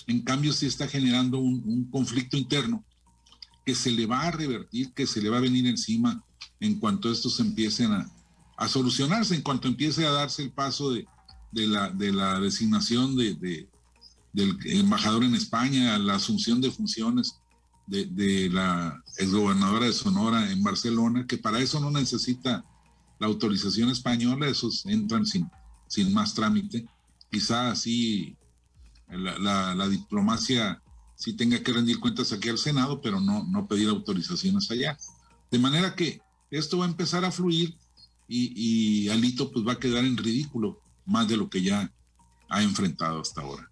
En 0.05 0.21
cambio, 0.21 0.53
sí 0.53 0.67
está 0.67 0.87
generando 0.87 1.39
un, 1.39 1.89
conflicto 1.89 2.37
interno 2.37 2.85
que 3.65 3.73
se 3.73 3.89
le 3.89 4.05
va 4.05 4.21
a 4.21 4.31
revertir, 4.31 4.93
que 4.93 5.07
se 5.07 5.19
le 5.19 5.29
va 5.29 5.37
a 5.37 5.41
venir 5.41 5.65
encima 5.65 6.23
en 6.59 6.75
cuanto 6.75 7.11
estos 7.11 7.39
empiecen 7.39 7.91
a, 7.91 8.07
a 8.55 8.67
solucionarse, 8.67 9.33
en 9.33 9.41
cuanto 9.41 9.67
empiece 9.67 10.05
a 10.05 10.11
darse 10.11 10.43
el 10.43 10.51
paso 10.51 10.91
de, 10.91 11.07
de, 11.51 11.67
la, 11.67 11.89
de 11.89 12.11
la, 12.11 12.39
designación 12.39 13.15
de, 13.15 13.35
de, 13.35 13.69
del 14.33 14.57
embajador 14.65 15.23
en 15.23 15.35
España, 15.35 15.97
la 15.97 16.15
asunción 16.15 16.61
de 16.61 16.71
funciones 16.71 17.39
de, 17.87 18.49
la 18.51 19.01
exgobernadora 19.17 19.85
de 19.85 19.93
Sonora 19.93 20.51
en 20.51 20.61
Barcelona, 20.61 21.25
que 21.25 21.37
para 21.37 21.59
eso 21.59 21.79
no 21.79 21.89
necesita 21.89 22.65
la 23.19 23.27
autorización 23.27 23.89
española, 23.89 24.47
esos 24.47 24.85
entran 24.85 25.25
sin, 25.25 25.49
sin 25.87 26.13
más 26.13 26.33
trámite. 26.33 26.85
Quizá 27.31 27.71
así 27.71 28.35
la, 29.09 29.73
la, 29.73 29.87
diplomacia 29.87 30.81
sí 31.15 31.33
tenga 31.33 31.63
que 31.63 31.73
rendir 31.73 31.99
cuentas 31.99 32.31
aquí 32.31 32.49
al 32.49 32.57
Senado, 32.57 33.01
pero 33.01 33.19
no, 33.19 33.43
no 33.45 33.67
pedir 33.67 33.89
autorizaciones 33.89 34.69
allá. 34.69 34.97
De 35.49 35.57
manera 35.57 35.95
que 35.95 36.21
esto 36.51 36.77
va 36.77 36.85
a 36.85 36.89
empezar 36.89 37.25
a 37.25 37.31
fluir 37.31 37.75
y, 38.27 39.05
y 39.05 39.09
Alito 39.09 39.51
pues 39.51 39.65
va 39.65 39.73
a 39.73 39.79
quedar 39.79 40.03
en 40.05 40.17
ridículo 40.17 40.81
más 41.07 41.27
de 41.27 41.37
lo 41.37 41.49
que 41.49 41.63
ya 41.63 41.91
ha 42.49 42.61
enfrentado 42.61 43.21
hasta 43.21 43.41
ahora 43.41 43.69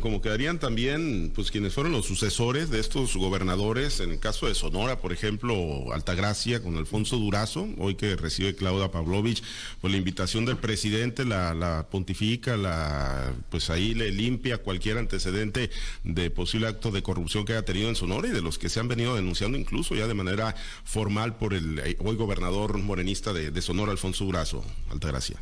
como 0.00 0.22
quedarían 0.22 0.58
también, 0.58 1.30
pues 1.34 1.50
quienes 1.50 1.74
fueron 1.74 1.92
los 1.92 2.06
sucesores 2.06 2.70
de 2.70 2.80
estos 2.80 3.14
gobernadores, 3.16 4.00
en 4.00 4.10
el 4.10 4.18
caso 4.18 4.46
de 4.46 4.54
Sonora, 4.54 4.98
por 4.98 5.12
ejemplo, 5.12 5.92
Altagracia 5.92 6.62
con 6.62 6.78
Alfonso 6.78 7.18
Durazo, 7.18 7.68
hoy 7.76 7.96
que 7.96 8.16
recibe 8.16 8.56
Claudia 8.56 8.90
Pavlovich, 8.90 9.42
pues 9.82 9.92
la 9.92 9.98
invitación 9.98 10.46
del 10.46 10.56
presidente 10.56 11.26
la, 11.26 11.86
pontifica, 11.90 12.56
la, 12.56 13.34
pues 13.50 13.68
ahí 13.68 13.92
le 13.92 14.10
limpia 14.10 14.56
cualquier 14.56 14.96
antecedente 14.96 15.68
de 16.02 16.30
posible 16.30 16.68
acto 16.68 16.90
de 16.90 17.02
corrupción 17.02 17.44
que 17.44 17.52
haya 17.52 17.66
tenido 17.66 17.90
en 17.90 17.96
Sonora 17.96 18.28
y 18.28 18.30
de 18.30 18.40
los 18.40 18.58
que 18.58 18.70
se 18.70 18.80
han 18.80 18.88
venido 18.88 19.14
denunciando 19.14 19.58
incluso 19.58 19.94
ya 19.94 20.06
de 20.06 20.14
manera 20.14 20.54
formal 20.84 21.36
por 21.36 21.52
el 21.52 21.78
eh, 21.78 21.98
hoy 22.00 22.16
gobernador 22.16 22.78
morenista 22.78 23.34
de, 23.34 23.50
de 23.50 23.60
Sonora, 23.60 23.92
Alfonso 23.92 24.24
Durazo, 24.24 24.64
Altagracia. 24.88 25.38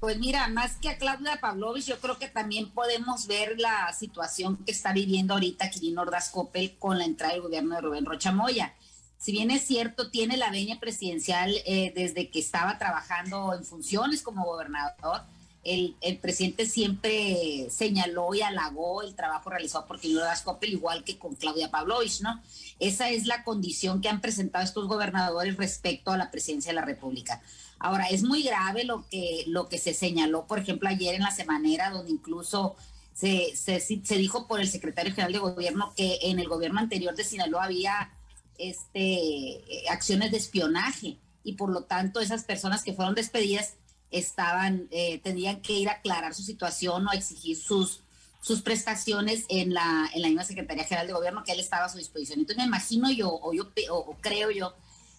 Pues 0.00 0.16
mira, 0.18 0.46
más 0.46 0.76
que 0.76 0.90
a 0.90 0.96
Claudia 0.96 1.40
Pavlovich, 1.40 1.86
yo 1.86 1.98
creo 1.98 2.18
que 2.18 2.28
también 2.28 2.70
podemos 2.70 3.26
ver 3.26 3.58
la 3.58 3.92
situación 3.92 4.56
que 4.64 4.70
está 4.70 4.92
viviendo 4.92 5.34
ahorita 5.34 5.70
Quirino 5.70 6.02
Ordaz 6.02 6.30
Coppel 6.30 6.76
con 6.78 6.98
la 6.98 7.04
entrada 7.04 7.32
del 7.32 7.42
gobierno 7.42 7.74
de 7.74 7.80
Rubén 7.80 8.06
Rocha 8.06 8.30
Moya. 8.30 8.74
Si 9.18 9.32
bien 9.32 9.50
es 9.50 9.66
cierto, 9.66 10.10
tiene 10.10 10.36
la 10.36 10.52
veña 10.52 10.78
presidencial 10.78 11.52
eh, 11.66 11.92
desde 11.96 12.30
que 12.30 12.38
estaba 12.38 12.78
trabajando 12.78 13.52
en 13.54 13.64
funciones 13.64 14.22
como 14.22 14.44
gobernador, 14.44 15.22
el, 15.64 15.96
presidente 16.22 16.64
siempre 16.64 17.68
señaló 17.68 18.32
y 18.32 18.42
halagó 18.42 19.02
el 19.02 19.16
trabajo 19.16 19.50
realizado 19.50 19.86
por 19.86 19.98
Quirino 19.98 20.20
Ordaz 20.20 20.42
Coppel, 20.42 20.74
igual 20.74 21.02
que 21.02 21.18
con 21.18 21.34
Claudia 21.34 21.72
Pavlovich, 21.72 22.20
¿no? 22.20 22.40
Esa 22.78 23.10
es 23.10 23.26
la 23.26 23.42
condición 23.42 24.00
que 24.00 24.08
han 24.08 24.20
presentado 24.20 24.64
estos 24.64 24.86
gobernadores 24.86 25.56
respecto 25.56 26.12
a 26.12 26.16
la 26.16 26.30
presidencia 26.30 26.70
de 26.70 26.76
la 26.76 26.84
República. 26.84 27.42
Ahora, 27.78 28.06
es 28.06 28.22
muy 28.22 28.42
grave 28.42 28.84
lo 28.84 29.08
que, 29.08 29.44
lo 29.46 29.68
que 29.68 29.78
se 29.78 29.94
señaló, 29.94 30.46
por 30.46 30.58
ejemplo, 30.58 30.88
ayer 30.88 31.14
en 31.14 31.22
la 31.22 31.30
semanera, 31.30 31.90
donde 31.90 32.10
incluso 32.10 32.76
se, 33.14 33.56
se, 33.56 34.16
dijo 34.16 34.46
por 34.46 34.60
el 34.60 34.68
secretario 34.68 35.12
general 35.12 35.32
de 35.32 35.38
gobierno 35.38 35.92
que 35.96 36.18
en 36.22 36.38
el 36.38 36.48
gobierno 36.48 36.78
anterior 36.78 37.16
de 37.16 37.24
Sinaloa 37.24 37.64
había 37.64 38.12
este, 38.58 39.60
acciones 39.90 40.30
de 40.30 40.36
espionaje 40.36 41.18
y 41.42 41.54
por 41.54 41.70
lo 41.70 41.82
tanto 41.82 42.20
esas 42.20 42.44
personas 42.44 42.82
que 42.82 42.92
fueron 42.92 43.14
despedidas 43.14 43.74
estaban, 44.10 44.88
eh, 44.90 45.18
tenían 45.18 45.60
que 45.62 45.72
ir 45.72 45.88
a 45.88 45.94
aclarar 45.94 46.34
su 46.34 46.42
situación 46.42 47.06
o 47.06 47.12
exigir 47.12 47.56
sus, 47.56 48.02
sus 48.40 48.62
prestaciones 48.62 49.44
en 49.48 49.74
la, 49.74 50.08
en 50.14 50.22
la 50.22 50.28
misma 50.28 50.44
Secretaría 50.44 50.84
General 50.84 51.06
de 51.06 51.12
Gobierno 51.12 51.42
que 51.44 51.52
él 51.52 51.60
estaba 51.60 51.86
a 51.86 51.88
su 51.88 51.98
disposición. 51.98 52.40
Entonces 52.40 52.62
me 52.62 52.68
imagino 52.68 53.10
yo, 53.10 53.30
o 53.32 53.52
yo 53.52 53.70
o 53.90 54.16
creo 54.20 54.50
yo, 54.50 54.74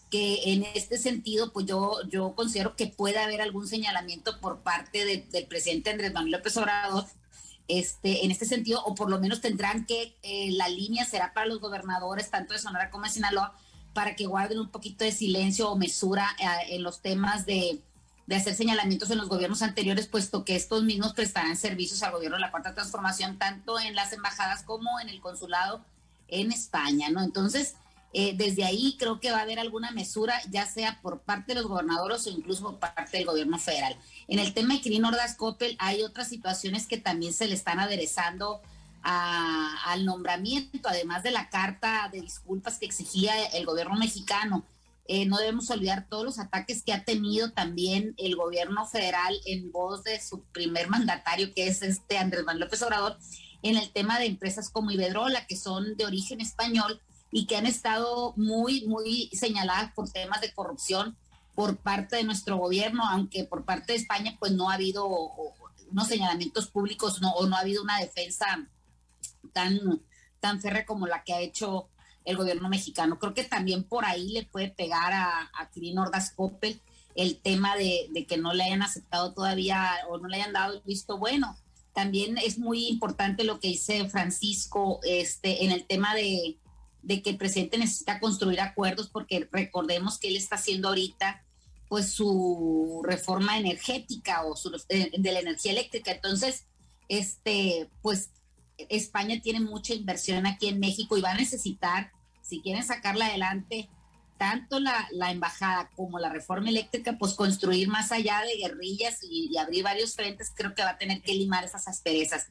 que 0.10 0.54
en 0.54 0.64
este 0.76 0.98
sentido, 0.98 1.52
pues 1.54 1.66
yo, 1.66 1.98
yo 2.10 2.34
considero 2.36 2.76
que 2.76 2.88
puede 2.88 3.20
haber 3.20 3.42
algún 3.42 3.68
señalamiento 3.68 4.40
por 4.40 4.60
parte 4.60 5.06
del 5.06 5.46
presidente 5.46 5.92
Andrés 5.92 6.14
Manuel 6.14 6.34
López 6.34 6.58
Obrador 6.58 7.06
este, 7.70 8.26
en 8.26 8.32
este 8.32 8.46
sentido, 8.46 8.84
o 8.84 8.96
por 8.96 9.10
lo 9.12 9.20
menos 9.20 9.42
tendrán 9.42 9.86
que, 9.86 10.18
eh, 10.24 10.50
la 10.54 10.68
línea 10.68 11.06
será 11.06 11.34
para 11.34 11.46
los 11.46 11.60
gobernadores, 11.60 12.32
tanto 12.32 12.54
de 12.54 12.60
Sonora 12.60 12.90
como 12.90 13.06
de 13.06 13.12
Sinaloa, 13.12 13.54
para 13.94 14.16
que 14.16 14.26
guarden 14.26 14.60
un 14.60 14.70
poquito 14.70 15.06
de 15.06 15.12
silencio 15.12 15.70
o 15.70 15.78
mesura 15.78 16.36
eh, 16.40 16.76
en 16.76 16.84
los 16.84 17.02
temas 17.02 17.46
de, 17.46 17.80
de, 18.26 18.36
hacer 18.36 18.56
señalamientos 18.56 19.12
en 19.12 19.20
los 19.20 19.30
gobiernos 19.30 19.62
anteriores, 19.62 20.08
puesto 20.08 20.46
que 20.46 20.56
estos 20.56 20.84
mismos 20.84 21.14
prestarán 21.14 21.56
servicios 21.58 22.02
al 22.02 22.12
gobierno 22.12 22.38
de 22.38 22.42
la 22.42 22.52
Cuarta 22.52 22.74
Transformación, 22.74 23.38
tanto 23.38 23.80
en 23.80 23.94
las 23.94 24.14
embajadas 24.14 24.64
como 24.64 25.00
en 25.00 25.10
el 25.10 25.22
consulado 25.22 25.86
en 26.28 26.52
España, 26.52 27.10
¿no? 27.10 27.22
Entonces, 27.22 27.76
eh, 28.12 28.34
desde 28.36 28.66
ahí 28.66 28.96
creo 28.98 29.20
que 29.20 29.32
va 29.32 29.38
a 29.40 29.42
haber 29.42 29.60
alguna 29.60 29.92
mesura, 29.92 30.42
ya 30.50 30.66
sea 30.66 31.00
por 31.02 31.22
parte 31.22 31.54
de 31.54 31.62
los 31.62 31.70
gobernadores 31.70 32.26
o 32.26 32.32
incluso 32.32 32.64
por 32.64 32.80
parte 32.80 33.18
del 33.18 33.28
gobierno 33.28 33.60
federal. 33.60 33.96
En 34.28 34.40
el 34.40 34.54
tema 34.54 34.74
de 34.74 34.82
Quirino 34.82 35.10
Ordaz 35.10 35.36
Coppel 35.36 35.76
hay 35.80 36.02
otras 36.02 36.28
situaciones 36.28 36.88
que 36.88 36.98
también 36.98 37.34
se 37.34 37.48
le 37.48 37.54
están 37.54 37.80
aderezando 37.80 38.62
al 39.02 40.06
nombramiento, 40.06 40.90
además 40.90 41.24
de 41.24 41.32
la 41.32 41.50
carta 41.50 42.10
de 42.12 42.20
disculpas 42.20 42.80
que 42.80 42.86
exigía 42.86 43.34
el 43.48 43.66
gobierno 43.66 43.96
mexicano. 43.96 44.66
Eh, 45.08 45.26
no 45.26 45.38
debemos 45.38 45.70
olvidar 45.72 46.06
todos 46.10 46.26
los 46.26 46.38
ataques 46.38 46.84
que 46.84 46.94
ha 46.94 47.06
tenido 47.06 47.52
también 47.52 48.14
el 48.18 48.36
gobierno 48.36 48.86
federal 48.86 49.36
en 49.46 49.72
voz 49.72 50.04
de 50.04 50.22
su 50.22 50.44
primer 50.52 50.90
mandatario, 50.90 51.54
que 51.54 51.68
es 51.68 51.82
este 51.82 52.18
Andrés 52.18 52.44
Manuel 52.44 52.66
López 52.66 52.82
Obrador, 52.84 53.18
en 53.64 53.78
el 53.78 53.90
tema 53.92 54.20
de 54.20 54.26
empresas 54.26 54.70
como 54.70 54.92
Iberdrola, 54.92 55.48
que 55.48 55.56
son 55.56 55.96
de 55.96 56.06
origen 56.06 56.42
español 56.42 57.02
y 57.32 57.46
que 57.46 57.58
han 57.58 57.66
estado 57.66 58.34
muy, 58.38 58.86
muy 58.88 59.30
señaladas 59.34 59.94
por 59.94 60.10
temas 60.10 60.42
de 60.42 60.54
corrupción 60.54 61.18
por 61.56 61.78
parte 61.78 62.16
de 62.16 62.24
nuestro 62.24 62.58
gobierno, 62.58 63.04
aunque 63.06 63.44
por 63.44 63.66
parte 63.66 63.94
de 63.94 64.00
España 64.00 64.36
pues 64.40 64.54
no 64.54 64.70
ha 64.70 64.76
habido 64.76 65.08
unos 65.92 66.08
señalamientos 66.08 66.68
públicos 66.68 67.22
no, 67.22 67.32
o 67.34 67.48
no 67.48 67.56
ha 67.56 67.60
habido 67.60 67.84
una 67.84 68.00
defensa 68.00 68.46
tan, 69.54 70.02
tan 70.40 70.62
férrea 70.62 70.86
como 70.86 71.08
la 71.08 71.24
que 71.24 71.34
ha 71.34 71.42
hecho 71.42 71.90
el 72.26 72.38
gobierno 72.38 72.70
mexicano. 72.70 73.20
Creo 73.20 73.34
que 73.34 73.44
también 73.44 73.84
por 73.84 74.06
ahí 74.06 74.30
le 74.30 74.46
puede 74.46 74.70
pegar 74.70 75.14
a, 75.14 75.52
a 75.54 75.70
Kirin 75.70 75.98
Ordaz 75.98 76.32
Coppel 76.32 76.82
el 77.16 77.38
tema 77.38 77.76
de, 77.76 78.08
de, 78.12 78.26
que 78.26 78.38
no 78.38 78.54
le 78.54 78.64
hayan 78.64 78.82
aceptado 78.82 79.34
todavía 79.34 79.96
o 80.10 80.18
no 80.18 80.28
le 80.28 80.38
hayan 80.38 80.54
dado 80.54 80.76
el 80.76 80.82
visto 80.86 81.18
bueno. 81.18 81.58
También 81.94 82.38
es 82.38 82.58
muy 82.58 82.88
importante 82.88 83.44
lo 83.44 83.60
que 83.60 83.70
dice 83.70 84.08
Francisco 84.10 85.00
este, 85.04 85.66
en 85.66 85.72
el 85.72 85.86
tema 85.86 86.16
de, 86.16 86.58
de 87.02 87.22
que 87.22 87.32
el 87.32 87.38
presidente 87.38 87.78
necesita 87.78 88.20
construir 88.20 88.62
acuerdos 88.62 89.10
porque 89.10 89.48
recordemos 89.52 90.20
que 90.20 90.28
él 90.28 90.36
está 90.36 90.56
haciendo 90.56 90.90
ahorita 90.90 91.44
pues 91.88 92.12
su 92.12 93.02
reforma 93.04 93.58
energética 93.58 94.46
o 94.46 94.56
su, 94.56 94.70
de, 94.70 95.32
la 95.32 95.40
energía 95.40 95.72
eléctrica. 95.72 96.12
Entonces, 96.12 96.66
este, 97.08 97.90
pues 98.02 98.30
España 98.78 99.42
tiene 99.42 99.60
mucha 99.60 99.94
inversión 99.94 100.46
aquí 100.46 100.68
en 100.68 100.80
México 100.80 101.18
y 101.18 101.22
va 101.22 101.32
a 101.32 101.38
necesitar, 101.38 102.12
si 102.44 102.62
quieren 102.62 102.84
sacarla 102.84 103.26
adelante, 103.26 103.90
tanto 104.38 104.80
la, 104.80 105.08
la 105.12 105.32
embajada 105.32 105.90
como 105.96 106.18
la 106.18 106.30
reforma 106.30 106.70
eléctrica, 106.70 107.18
pues 107.20 107.34
construir 107.34 107.90
más 107.90 108.12
allá 108.12 108.42
de 108.46 108.56
guerrillas 108.56 109.20
y, 109.22 109.58
abrir 109.58 109.84
varios 109.84 110.16
frentes, 110.16 110.52
creo 110.56 110.74
que 110.74 110.84
va 110.84 110.92
a 110.92 110.98
tener 110.98 111.22
que 111.22 111.34
limar 111.34 111.66
esas 111.66 111.88
asperezas. 111.88 112.48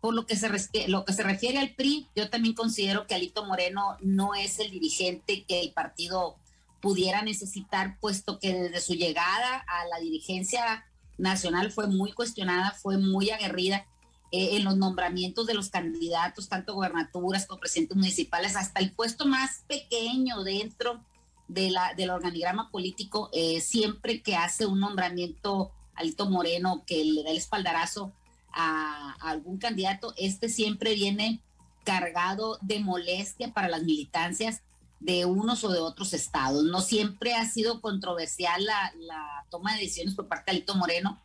Por 0.00 0.14
lo 0.14 0.26
que, 0.26 0.36
se, 0.36 0.48
lo 0.88 1.04
que 1.04 1.12
se 1.12 1.22
refiere 1.22 1.58
al 1.58 1.74
PRI, 1.74 2.08
yo 2.14 2.30
también 2.30 2.54
considero 2.54 3.06
que 3.06 3.14
Alito 3.14 3.44
Moreno 3.44 3.96
no 4.00 4.34
es 4.34 4.58
el 4.58 4.70
dirigente 4.70 5.44
que 5.44 5.60
el 5.60 5.72
partido 5.72 6.36
pudiera 6.80 7.22
necesitar, 7.22 7.98
puesto 7.98 8.38
que 8.38 8.52
desde 8.54 8.80
su 8.80 8.94
llegada 8.94 9.64
a 9.66 9.86
la 9.86 9.98
dirigencia 9.98 10.86
nacional 11.18 11.72
fue 11.72 11.86
muy 11.86 12.12
cuestionada, 12.12 12.72
fue 12.72 12.98
muy 12.98 13.30
aguerrida 13.30 13.86
eh, 14.32 14.56
en 14.56 14.64
los 14.64 14.76
nombramientos 14.76 15.46
de 15.46 15.54
los 15.54 15.70
candidatos, 15.70 16.48
tanto 16.48 16.74
gobernaturas 16.74 17.46
como 17.46 17.60
presidentes 17.60 17.96
municipales, 17.96 18.56
hasta 18.56 18.80
el 18.80 18.92
puesto 18.92 19.26
más 19.26 19.64
pequeño 19.66 20.42
dentro 20.42 21.00
de 21.48 21.70
la, 21.70 21.94
del 21.94 22.10
organigrama 22.10 22.70
político, 22.70 23.30
eh, 23.32 23.60
siempre 23.60 24.22
que 24.22 24.36
hace 24.36 24.66
un 24.66 24.80
nombramiento 24.80 25.70
Alito 25.94 26.28
Moreno 26.28 26.82
que 26.86 27.04
le 27.04 27.22
da 27.22 27.30
el 27.30 27.36
espaldarazo 27.36 28.12
a, 28.56 29.12
algún 29.20 29.58
candidato, 29.58 30.14
este 30.16 30.48
siempre 30.48 30.94
viene 30.94 31.40
cargado 31.84 32.58
de 32.62 32.80
molestia 32.80 33.52
para 33.52 33.68
las 33.68 33.84
militancias, 33.84 34.62
de 34.98 35.26
unos 35.26 35.62
o 35.62 35.70
de 35.70 35.78
otros 35.78 36.14
estados. 36.14 36.64
No 36.64 36.80
siempre 36.80 37.34
ha 37.34 37.44
sido 37.48 37.80
controversial 37.80 38.64
la, 38.64 39.44
toma 39.50 39.74
de 39.74 39.82
decisiones 39.82 40.14
por 40.14 40.26
parte 40.26 40.50
de 40.50 40.56
Alito 40.56 40.74
Moreno. 40.74 41.20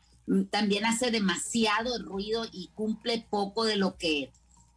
También 0.51 0.85
hace 0.85 1.09
demasiado 1.09 1.97
ruido 2.03 2.45
y 2.51 2.69
cumple 2.75 3.25
poco 3.29 3.63
de 3.63 3.77
lo 3.77 3.97
que 3.97 4.31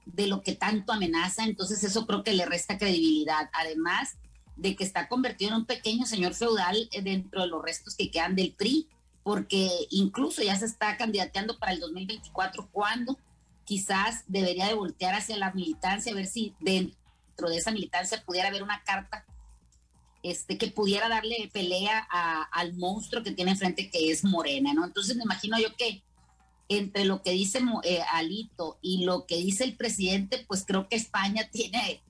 de 0.06 0.26
lo 0.26 0.42
que 0.42 0.54
tanto 0.54 0.92
amenaza, 0.92 1.44
entonces 1.44 1.82
eso 1.82 2.06
creo 2.06 2.22
que 2.22 2.34
le 2.34 2.44
resta 2.44 2.76
credibilidad. 2.76 3.48
Además 3.54 4.16
de 4.54 4.76
que 4.76 4.84
está 4.84 5.08
convertido 5.08 5.50
en 5.50 5.56
un 5.56 5.64
pequeño 5.64 6.06
señor 6.06 6.34
feudal 6.34 6.88
eh, 6.92 7.00
dentro 7.00 7.40
de 7.40 7.48
los 7.48 7.62
restos 7.62 7.94
que 7.96 8.10
quedan 8.10 8.36
del 8.36 8.52
PRI, 8.52 8.86
porque 9.24 9.70
incluso 9.90 10.42
ya 10.42 10.54
se 10.54 10.66
está 10.66 10.96
candidateando 10.96 11.58
para 11.58 11.72
el 11.72 11.80
2024, 11.80 12.68
cuando 12.70 13.18
quizás 13.64 14.22
debería 14.28 14.68
de 14.68 14.74
voltear 14.74 15.14
hacia 15.14 15.36
la 15.38 15.52
militancia, 15.52 16.12
a 16.12 16.14
ver 16.14 16.26
si 16.26 16.54
dentro 16.60 17.48
de 17.48 17.56
esa 17.56 17.72
militancia 17.72 18.22
pudiera 18.24 18.48
haber 18.48 18.62
una 18.62 18.84
carta 18.84 19.24
este, 20.22 20.58
que 20.58 20.68
pudiera 20.68 21.08
darle 21.08 21.50
pelea 21.52 22.06
al 22.52 22.74
monstruo 22.74 23.22
que 23.22 23.32
tiene 23.32 23.52
enfrente, 23.52 23.90
que 23.90 24.10
es 24.10 24.24
Morena, 24.24 24.74
¿no? 24.74 24.84
Entonces 24.84 25.16
me 25.16 25.24
imagino 25.24 25.58
yo 25.58 25.74
que 25.74 26.02
entre 26.68 27.04
lo 27.04 27.22
que 27.22 27.30
dice 27.30 27.60
eh, 27.82 28.00
Alito 28.12 28.78
y 28.80 29.04
lo 29.04 29.26
que 29.26 29.36
dice 29.36 29.64
el 29.64 29.76
presidente, 29.76 30.44
pues 30.46 30.64
creo 30.66 30.88
que 30.88 30.96
España 30.96 31.48
tiene, 31.52 32.02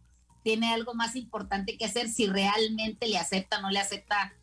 tiene 0.43 0.73
algo 0.73 0.95
más 0.95 1.15
importante 1.15 1.77
que 1.77 1.85
hacer 1.85 2.09
si 2.09 2.27
realmente 2.27 3.07
le 3.07 3.19
acepta 3.19 3.59
o 3.59 3.63
no 3.63 3.71
le 3.71 3.79
acepta 3.79 4.35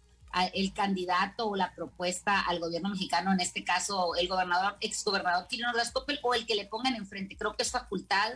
el 0.53 0.73
candidato 0.73 1.47
o 1.47 1.55
la 1.55 1.73
propuesta 1.73 2.41
al 2.41 2.59
gobierno 2.59 2.89
mexicano, 2.89 3.31
en 3.31 3.39
este 3.39 3.63
caso 3.63 4.15
el 4.15 4.27
gobernador, 4.27 4.77
exgobernador 4.81 5.47
Quirino 5.47 5.69
Ordaz 5.69 5.93
o 6.23 6.33
el 6.33 6.45
que 6.45 6.55
le 6.55 6.65
pongan 6.65 6.95
enfrente. 6.95 7.35
Creo 7.35 7.55
que 7.55 7.63
es 7.63 7.71
facultad 7.71 8.33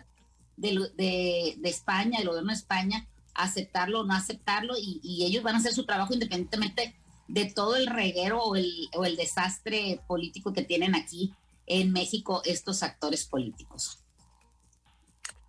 de, 0.57 0.91
de, 0.95 1.69
España, 1.69 2.19
del 2.19 2.27
gobierno 2.27 2.51
de 2.51 2.57
España, 2.57 3.07
aceptarlo 3.33 4.01
o 4.01 4.03
no 4.03 4.13
aceptarlo 4.13 4.75
y, 4.77 5.25
ellos 5.25 5.43
van 5.43 5.55
a 5.55 5.57
hacer 5.59 5.73
su 5.73 5.85
trabajo 5.85 6.13
independientemente 6.13 6.95
de 7.27 7.45
todo 7.45 7.75
el 7.75 7.87
reguero 7.87 8.41
o 8.43 8.55
el, 8.55 8.89
o 8.93 9.05
el 9.05 9.15
desastre 9.15 10.01
político 10.07 10.53
que 10.53 10.63
tienen 10.63 10.95
aquí 10.95 11.33
en 11.65 11.91
México 11.91 12.41
estos 12.45 12.83
actores 12.83 13.25
políticos. 13.25 14.04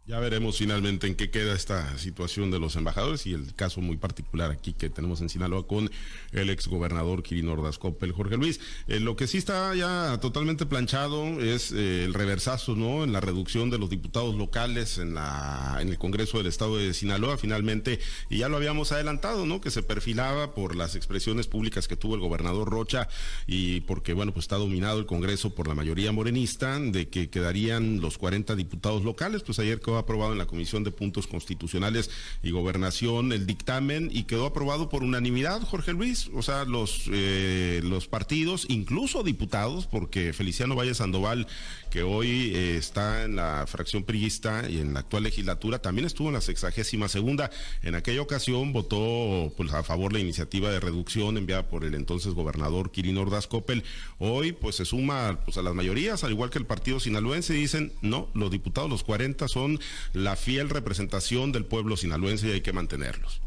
Ya 0.09 0.21
veremos 0.21 0.59
finalmente 0.59 1.09
en 1.09 1.17
qué 1.17 1.31
queda 1.31 1.53
esta 1.53 1.99
situación 1.99 2.53
de 2.53 2.61
los 2.61 2.77
embajadores 2.77 3.27
y 3.27 3.33
el 3.33 3.57
caso 3.57 3.81
muy 3.81 3.97
particular 3.97 4.53
aquí 4.53 4.73
que 4.73 4.89
tenemos 4.89 5.21
en 5.21 5.29
Sinaloa 5.29 5.67
con 5.67 5.91
el 6.31 6.49
ex 6.49 6.69
gobernador 6.69 7.25
Kirin 7.25 7.49
Ordaz 7.49 7.77
Coppel, 7.77 8.13
Jorge 8.13 8.37
Luis. 8.37 8.61
Eh, 8.87 9.01
lo 9.01 9.17
que 9.17 9.27
sí 9.27 9.39
está 9.39 9.75
ya 9.75 10.17
totalmente 10.21 10.65
planchado 10.65 11.41
es 11.41 11.73
eh, 11.73 12.05
el 12.05 12.15
reversazo, 12.15 12.77
¿no? 12.77 13.03
En 13.03 13.13
la 13.13 13.21
reducción 13.21 13.69
de 13.69 13.79
los 13.79 13.91
diputados 13.91 14.37
locales 14.37 14.99
en 14.99 15.15
la 15.15 15.79
en 15.81 15.89
el 15.89 15.99
Congreso 15.99 16.39
del 16.39 16.47
Estado 16.47 16.77
de 16.77 16.95
Sinaloa, 16.95 17.37
finalmente, 17.37 17.99
y 18.31 18.39
ya 18.39 18.49
lo 18.49 18.59
habíamos 18.59 18.93
adelantado, 18.93 19.45
¿no? 19.45 19.61
Que 19.61 19.73
se 19.73 19.83
perfilaba 19.83 20.55
por 20.55 20.77
las 20.77 20.95
expresiones 20.95 21.49
públicas 21.49 21.89
que 21.89 21.97
tuvo 21.97 22.15
el 22.15 22.21
gobernador 22.21 22.71
Rocha 22.71 23.09
y 23.49 23.81
porque, 23.81 24.13
bueno, 24.13 24.33
pues 24.33 24.45
está 24.45 24.55
dominado 24.55 25.01
el 25.01 25.07
Congreso 25.07 25.53
por 25.53 25.67
la 25.67 25.75
mayoría 25.75 26.13
morenista, 26.13 26.79
de 26.79 27.09
que 27.09 27.29
quedarían 27.29 28.01
los 28.01 28.19
40 28.19 28.55
diputados 28.55 29.03
locales, 29.03 29.43
pues 29.43 29.59
ayer 29.59 29.81
aprobado 29.99 30.33
en 30.33 30.39
la 30.39 30.47
Comisión 30.47 30.85
de 30.85 30.91
Puntos 30.91 31.27
Constitucionales 31.27 32.11
y 32.43 32.51
Gobernación 32.51 33.33
el 33.33 33.47
dictamen 33.47 34.11
y 34.13 34.25
quedó 34.25 34.47
aprobado 34.47 34.89
por 34.89 35.03
unanimidad, 35.03 35.63
Jorge 35.63 35.93
Luis. 35.93 36.31
O 36.35 36.43
sea, 36.43 36.65
los, 36.65 37.05
eh, 37.13 37.81
los 37.85 38.09
partidos, 38.09 38.67
incluso 38.69 39.23
diputados, 39.23 39.87
porque 39.87 40.33
Feliciano 40.33 40.75
Valle 40.75 40.95
Sandoval, 40.95 41.47
que 41.91 42.03
hoy 42.03 42.53
eh, 42.55 42.77
está 42.77 43.25
en 43.25 43.37
la 43.37 43.67
fracción 43.67 44.05
priista 44.05 44.69
y 44.69 44.79
en 44.79 44.95
la 44.95 45.01
actual 45.01 45.25
legislatura, 45.25 45.81
también 45.81 46.07
estuvo 46.07 46.29
en 46.29 46.35
la 46.35 46.41
sexagésima 46.41 47.09
segunda. 47.09 47.51
En 47.83 47.95
aquella 47.95 48.23
ocasión 48.23 48.73
votó 48.73 49.53
pues, 49.57 49.73
a 49.73 49.83
favor 49.83 50.13
la 50.13 50.19
iniciativa 50.19 50.71
de 50.71 50.81
reducción 50.81 51.37
enviada 51.37 51.69
por 51.69 51.85
el 51.85 51.95
entonces 51.95 52.35
gobernador 52.35 52.91
Quirino 52.91 53.23
Ordaz 53.23 53.47
Coppel. 53.47 53.85
Hoy 54.19 54.53
pues 54.53 54.77
se 54.77 54.85
suma 54.85 55.41
pues, 55.45 55.57
a 55.57 55.63
las 55.63 55.75
mayorías, 55.75 56.25
al 56.25 56.33
igual 56.33 56.51
que 56.51 56.59
el 56.59 56.67
partido 56.67 57.01
sinaloense, 57.01 57.55
dicen, 57.55 57.93
no, 58.03 58.29
los 58.35 58.51
diputados, 58.51 58.91
los 58.91 59.05
40 59.05 59.49
son 59.49 59.81
la 60.13 60.37
fiel 60.37 60.71
representación 60.71 61.53
del 61.53 61.65
pueblo 61.65 61.97
sinaloense 61.97 62.49
y 62.49 62.53
hay 62.53 62.61
que 62.61 62.73
mantenerlos. 62.73 63.41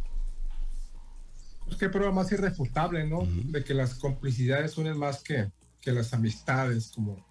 Pues 1.66 1.78
qué 1.78 1.90
prueba 1.90 2.12
más 2.12 2.32
irrefutable, 2.32 3.08
¿no? 3.08 3.28
De 3.28 3.64
que 3.64 3.74
las 3.74 3.94
complicidades 3.94 4.78
unen 4.78 4.98
más 4.98 5.24
que, 5.24 5.52
que 5.82 5.92
las 5.92 6.14
amistades, 6.14 6.92
como 6.96 7.24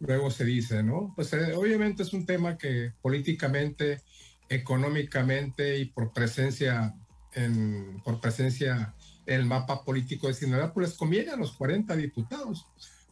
luego 0.00 0.30
se 0.30 0.44
dice, 0.44 0.82
¿no? 0.82 1.12
Pues 1.14 1.32
eh, 1.34 1.54
obviamente 1.54 2.02
es 2.02 2.12
un 2.12 2.24
tema 2.24 2.56
que 2.56 2.92
políticamente, 3.02 4.00
económicamente 4.48 5.78
y 5.78 5.84
por 5.84 6.12
presencia 6.12 6.94
en, 7.34 8.00
por 8.02 8.20
presencia 8.20 8.94
en 9.26 9.40
el 9.40 9.46
mapa 9.46 9.84
político 9.84 10.26
de 10.26 10.34
Sinaloa, 10.34 10.72
pues 10.72 10.88
les 10.88 10.98
conviene 10.98 11.30
a 11.30 11.36
los 11.36 11.52
40 11.52 11.94
diputados. 11.96 12.66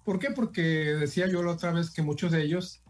¿Por 0.05 0.19
qué? 0.19 0.31
Porque 0.31 0.63
decía 0.63 1.27
yo 1.27 1.43
la 1.43 1.53
otra 1.53 1.73
vez 1.73 1.91
que 1.91 2.03
muchos 2.03 2.33
de 2.33 2.43
ellos, 2.43 2.81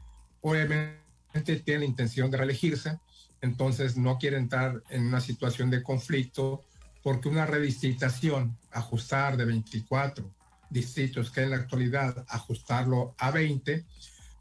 obviamente, 0.40 1.07
tiene 1.32 1.80
la 1.80 1.84
intención 1.84 2.30
de 2.30 2.38
reelegirse, 2.38 2.98
entonces 3.40 3.96
no 3.96 4.18
quiere 4.18 4.36
entrar 4.36 4.82
en 4.90 5.06
una 5.06 5.20
situación 5.20 5.70
de 5.70 5.82
conflicto 5.82 6.64
porque 7.02 7.28
una 7.28 7.46
redistritación, 7.46 8.56
ajustar 8.72 9.36
de 9.36 9.44
24 9.44 10.28
distritos 10.70 11.30
que 11.30 11.42
en 11.42 11.50
la 11.50 11.56
actualidad, 11.56 12.24
ajustarlo 12.28 13.14
a 13.18 13.30
20, 13.30 13.84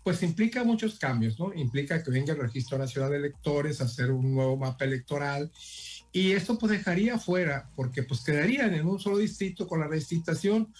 pues 0.04 0.24
implica 0.24 0.64
muchos 0.64 0.98
cambios, 0.98 1.38
¿no? 1.40 1.54
Implica 1.54 2.02
que 2.02 2.12
venga 2.12 2.34
el 2.34 2.40
Registro 2.40 2.78
Nacional 2.78 3.12
de 3.12 3.18
Electores, 3.18 3.82
hacer 3.82 4.12
un 4.12 4.34
nuevo 4.34 4.58
mapa 4.58 4.86
electoral, 4.86 5.52
y 6.12 6.32
esto 6.32 6.58
pues 6.58 6.72
dejaría 6.72 7.20
fuera, 7.20 7.70
porque 7.76 8.04
pues 8.04 8.22
quedarían 8.22 8.74
en 8.74 8.88
un 8.88 9.00
solo 9.00 9.18
distrito 9.18 9.68
con 9.68 9.82
la 9.82 9.88
redistritación 9.88 10.74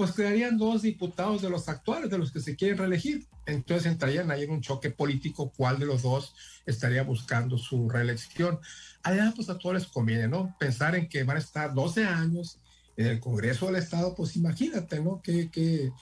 pues 0.00 0.12
quedarían 0.12 0.56
dos 0.56 0.80
diputados 0.80 1.42
de 1.42 1.50
los 1.50 1.68
actuales, 1.68 2.08
de 2.08 2.16
los 2.16 2.32
que 2.32 2.40
se 2.40 2.56
quieren 2.56 2.78
reelegir. 2.78 3.26
Entonces 3.44 3.84
entrarían 3.84 4.30
ahí 4.30 4.44
en 4.44 4.50
un 4.50 4.62
choque 4.62 4.88
político, 4.88 5.52
cuál 5.54 5.78
de 5.78 5.84
los 5.84 6.00
dos 6.00 6.34
estaría 6.64 7.02
buscando 7.02 7.58
su 7.58 7.86
reelección. 7.86 8.60
Además, 9.02 9.34
pues 9.36 9.50
a 9.50 9.58
todos 9.58 9.74
les 9.74 9.86
conviene, 9.88 10.26
¿no? 10.26 10.56
Pensar 10.58 10.94
en 10.94 11.06
que 11.06 11.22
van 11.24 11.36
a 11.36 11.40
estar 11.40 11.74
12 11.74 12.06
años 12.06 12.56
en 12.96 13.08
el 13.08 13.20
Congreso 13.20 13.66
del 13.66 13.76
Estado, 13.76 14.14
pues 14.14 14.36
imagínate, 14.36 15.00
¿no? 15.02 15.20
Que, 15.20 15.50
que 15.50 15.92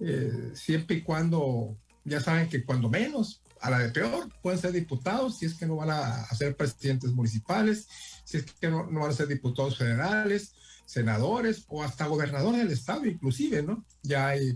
eh, 0.00 0.50
siempre 0.54 0.96
y 0.96 1.02
cuando, 1.02 1.76
ya 2.04 2.18
saben 2.18 2.48
que 2.48 2.64
cuando 2.64 2.90
menos, 2.90 3.42
a 3.60 3.70
la 3.70 3.78
de 3.78 3.90
peor, 3.90 4.28
pueden 4.42 4.58
ser 4.58 4.72
diputados, 4.72 5.38
si 5.38 5.46
es 5.46 5.54
que 5.54 5.66
no 5.66 5.76
van 5.76 5.90
a, 5.90 6.26
ser 6.34 6.56
presidentes 6.56 7.12
municipales, 7.12 7.86
si 8.24 8.38
es 8.38 8.44
que 8.44 8.68
no, 8.68 8.90
no 8.90 9.02
van 9.02 9.10
a 9.10 9.14
ser 9.14 9.28
diputados 9.28 9.78
federales, 9.78 10.52
senadores 10.86 11.64
o 11.68 11.82
hasta 11.82 12.06
gobernadores 12.06 12.62
del 12.62 12.72
estado, 12.72 13.04
inclusive, 13.04 13.62
¿no? 13.62 13.84
Ya 14.02 14.28
hay, 14.28 14.54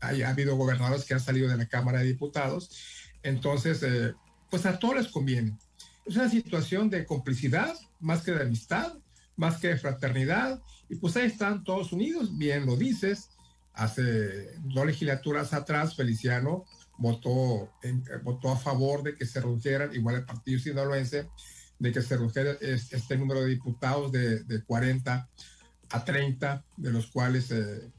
hay 0.00 0.22
ha 0.22 0.30
habido 0.30 0.56
gobernadores 0.56 1.04
que 1.04 1.14
han 1.14 1.20
salido 1.20 1.48
de 1.48 1.56
la 1.56 1.68
Cámara 1.68 2.00
de 2.00 2.06
Diputados. 2.06 2.70
Entonces, 3.22 3.82
eh, 3.82 4.14
pues 4.50 4.66
a 4.66 4.78
todos 4.78 4.96
les 4.96 5.08
conviene. 5.08 5.56
Es 6.04 6.16
una 6.16 6.28
situación 6.28 6.90
de 6.90 7.06
complicidad, 7.06 7.74
más 8.00 8.22
que 8.22 8.32
de 8.32 8.42
amistad, 8.42 8.94
más 9.36 9.58
que 9.58 9.68
de 9.68 9.76
fraternidad, 9.76 10.60
y 10.88 10.96
pues 10.96 11.16
ahí 11.16 11.26
están 11.26 11.64
todos 11.64 11.92
unidos, 11.92 12.36
bien 12.36 12.66
lo 12.66 12.76
dices. 12.76 13.30
Hace 13.72 14.54
dos 14.60 14.86
legislaturas 14.86 15.52
atrás, 15.52 15.96
Feliciano 15.96 16.64
votó, 16.98 17.72
votó 18.22 18.52
a 18.52 18.56
favor 18.56 19.02
de 19.02 19.16
que 19.16 19.26
se 19.26 19.40
redujeran, 19.40 19.94
igual 19.94 20.16
el 20.16 20.24
partido 20.24 20.60
sinaloense, 20.60 21.28
de 21.84 21.92
que 21.92 22.00
se 22.00 22.16
redujera 22.16 22.56
este 22.62 23.18
número 23.18 23.42
de 23.42 23.50
diputados 23.50 24.10
de, 24.10 24.42
de 24.44 24.64
40 24.64 25.28
a 25.90 26.04
30, 26.04 26.64
de 26.78 26.90
los 26.90 27.08
cuales 27.08 27.50
eh, 27.50 27.92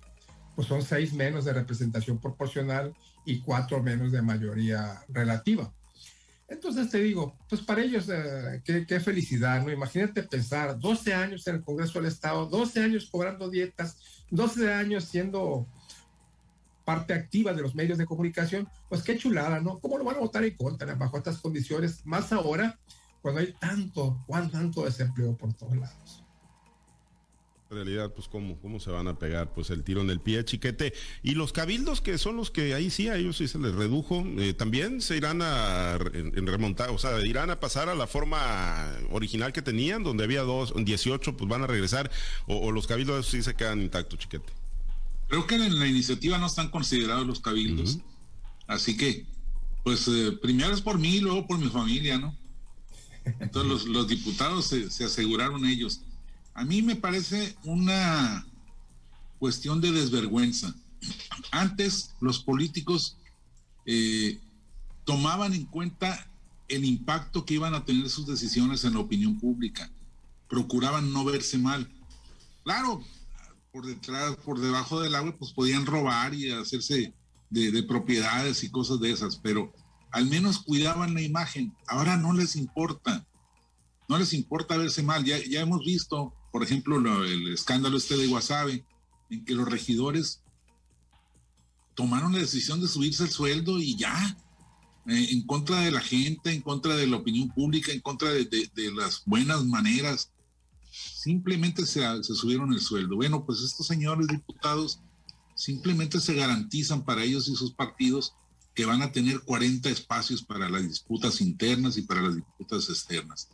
pues 0.55 0.67
son 0.67 0.81
seis 0.81 1.13
menos 1.13 1.45
de 1.45 1.53
representación 1.53 2.19
proporcional 2.19 2.95
y 3.25 3.41
cuatro 3.41 3.83
menos 3.83 4.11
de 4.11 4.23
mayoría 4.23 5.03
relativa. 5.07 5.71
Entonces 6.47 6.89
te 6.89 6.97
digo, 6.99 7.37
pues 7.47 7.61
para 7.61 7.83
ellos, 7.83 8.09
eh, 8.09 8.63
qué, 8.65 8.87
qué, 8.87 8.99
felicidad, 8.99 9.63
¿no? 9.63 9.71
Imagínate 9.71 10.23
pensar 10.23 10.79
12 10.79 11.13
años 11.13 11.45
en 11.45 11.57
el 11.57 11.63
Congreso 11.63 11.99
del 11.99 12.07
Estado, 12.07 12.47
12 12.47 12.83
años 12.83 13.07
cobrando 13.11 13.51
dietas, 13.51 14.25
12 14.31 14.73
años 14.73 15.03
siendo 15.03 15.67
parte 16.83 17.13
activa 17.13 17.53
de 17.53 17.61
los 17.61 17.75
medios 17.75 17.99
de 17.99 18.05
comunicación, 18.07 18.67
pues 18.89 19.03
qué 19.03 19.15
chulada, 19.15 19.59
¿no? 19.59 19.77
¿Cómo 19.77 19.99
lo 19.99 20.05
van 20.05 20.15
a 20.15 20.21
votar 20.21 20.43
en 20.43 20.55
contra 20.55 20.95
bajo 20.95 21.17
estas 21.17 21.37
condiciones? 21.37 22.03
Más 22.03 22.33
ahora 22.33 22.79
cuando 23.25 23.41
hay 23.41 23.53
tanto, 23.53 24.23
cuán 24.27 24.51
tanto 24.51 24.85
desempleo 24.85 25.35
por 25.35 25.51
todos 25.55 25.75
lados. 25.75 26.23
En 27.71 27.77
realidad, 27.77 28.13
pues 28.13 28.27
cómo, 28.27 28.55
cómo 28.61 28.79
se 28.79 28.91
van 28.91 29.07
a 29.07 29.17
pegar 29.17 29.51
pues 29.51 29.71
el 29.71 29.83
tiro 29.83 30.01
en 30.01 30.11
el 30.11 30.19
pie, 30.19 30.45
chiquete. 30.45 30.93
Y 31.23 31.33
los 31.33 31.51
cabildos 31.51 32.01
que 32.01 32.19
son 32.19 32.35
los 32.35 32.51
que 32.51 32.75
ahí 32.75 32.91
sí, 32.91 33.07
a 33.07 33.15
ellos 33.15 33.38
sí 33.38 33.47
se 33.47 33.57
les 33.57 33.73
redujo, 33.73 34.23
eh, 34.38 34.53
también 34.53 35.01
se 35.01 35.17
irán 35.17 35.41
a 35.41 35.97
en, 36.13 36.45
remontar, 36.45 36.91
o 36.91 36.99
sea, 36.99 37.19
irán 37.25 37.49
a 37.49 37.59
pasar 37.59 37.89
a 37.89 37.95
la 37.95 38.05
forma 38.05 38.93
original 39.09 39.51
que 39.53 39.63
tenían, 39.63 40.03
donde 40.03 40.23
había 40.23 40.43
dos, 40.43 40.71
18, 40.77 41.35
pues 41.35 41.49
van 41.49 41.63
a 41.63 41.67
regresar, 41.67 42.11
o, 42.45 42.71
los 42.71 42.85
cabildos 42.85 43.25
sí 43.25 43.41
se 43.41 43.55
quedan 43.55 43.81
intactos, 43.81 44.19
chiquete. 44.19 44.53
Creo 45.29 45.47
que 45.47 45.55
en 45.55 45.79
la 45.79 45.88
iniciativa 45.88 46.38
no 46.38 46.45
están 46.45 46.69
considerados 46.69 47.25
los 47.25 47.39
cabildos. 47.39 47.97
Así 48.67 48.95
que, 48.95 49.25
pues 49.83 50.07
eh, 50.09 50.38
primero 50.39 50.75
es 50.75 50.81
por 50.81 50.99
mí 50.99 51.15
y 51.15 51.21
luego 51.21 51.47
por 51.47 51.57
mi 51.57 51.69
familia, 51.69 52.19
¿no? 52.19 52.44
Entonces 53.39 53.85
los, 53.85 54.07
diputados 54.07 54.67
se, 54.67 55.03
aseguraron 55.03 55.65
ellos. 55.65 56.01
A 56.53 56.63
mí 56.63 56.81
me 56.81 56.95
parece 56.95 57.55
una 57.63 58.45
cuestión 59.39 59.81
de 59.81 59.91
desvergüenza. 59.91 60.73
Antes 61.51 62.15
los 62.21 62.39
políticos 62.39 63.17
eh, 63.85 64.39
tomaban 65.03 65.53
en 65.53 65.65
cuenta 65.65 66.27
el 66.67 66.85
impacto 66.85 67.45
que 67.45 67.55
iban 67.55 67.75
a 67.75 67.85
tener 67.85 68.09
sus 68.09 68.25
decisiones 68.25 68.83
en 68.83 68.93
la 68.93 68.99
opinión 68.99 69.39
pública. 69.39 69.91
Procuraban 70.47 71.11
no 71.11 71.25
verse 71.25 71.57
mal. 71.57 71.89
Claro, 72.63 73.03
por 73.71 73.85
detrás, 73.85 74.35
por 74.38 74.59
debajo 74.59 75.01
del 75.01 75.15
agua, 75.15 75.35
pues 75.38 75.51
podían 75.51 75.85
robar 75.85 76.33
y 76.33 76.49
hacerse 76.51 77.13
de, 77.49 77.83
propiedades 77.83 78.63
y 78.63 78.69
cosas 78.69 78.99
de 78.99 79.11
esas, 79.11 79.35
pero 79.38 79.73
al 80.15 80.28
menos 80.28 80.60
cuidaban 80.60 81.13
la 81.13 81.21
imagen. 81.21 81.75
Ahora 81.88 82.15
no 82.15 82.32
les 82.32 82.56
importa, 82.56 83.28
no 84.08 84.17
les 84.17 84.32
importa 84.32 84.78
verse 84.78 85.04
mal. 85.04 85.25
Ya, 85.25 85.39
hemos 85.60 85.84
visto, 85.84 86.34
por 86.54 86.63
ejemplo, 86.63 86.95
el 87.25 87.49
escándalo 87.49 87.97
este 87.97 88.15
de 88.15 88.28
Guasave, 88.28 88.86
en 89.30 89.43
que 89.43 89.54
los 89.54 89.67
regidores 89.67 90.41
tomaron 91.95 92.32
la 92.32 92.39
decisión 92.39 92.80
de 92.80 92.88
subirse 92.88 93.23
el 93.23 93.30
sueldo 93.30 93.78
y 93.78 93.97
ya, 93.97 94.38
eh, 95.08 95.28
en 95.32 95.45
contra 95.45 95.82
de 95.82 95.91
la 95.91 95.99
gente, 95.99 96.54
en 96.54 96.62
contra 96.62 96.95
de 96.95 97.08
la 97.08 97.17
opinión 97.17 97.49
pública, 97.49 97.91
en 97.91 97.99
contra 97.99 98.30
de, 98.30 98.69
las 98.95 99.21
buenas 99.25 99.65
maneras. 99.65 100.32
Simplemente 100.91 101.86
se, 101.86 102.06
se 102.23 102.36
subieron 102.36 102.71
el 102.71 102.80
sueldo. 102.80 103.17
Bueno, 103.17 103.45
pues 103.45 103.60
estos 103.60 103.86
señores 103.86 104.28
diputados 104.28 105.01
simplemente 105.56 106.21
se 106.21 106.36
garantizan 106.36 107.04
para 107.04 107.21
ellos 107.21 107.49
y 107.49 107.56
sus 107.58 107.73
partidos 107.73 108.34
que 108.75 108.85
van 108.85 109.01
a 109.01 109.11
tener 109.11 109.39
40 109.39 109.89
espacios 109.89 110.43
para 110.43 110.69
las 110.69 110.88
disputas 110.88 111.39
internas 111.41 111.97
y 111.97 112.01
para 112.01 112.21
las 112.21 112.35
disputas 112.35 112.89
externas. 112.89 113.49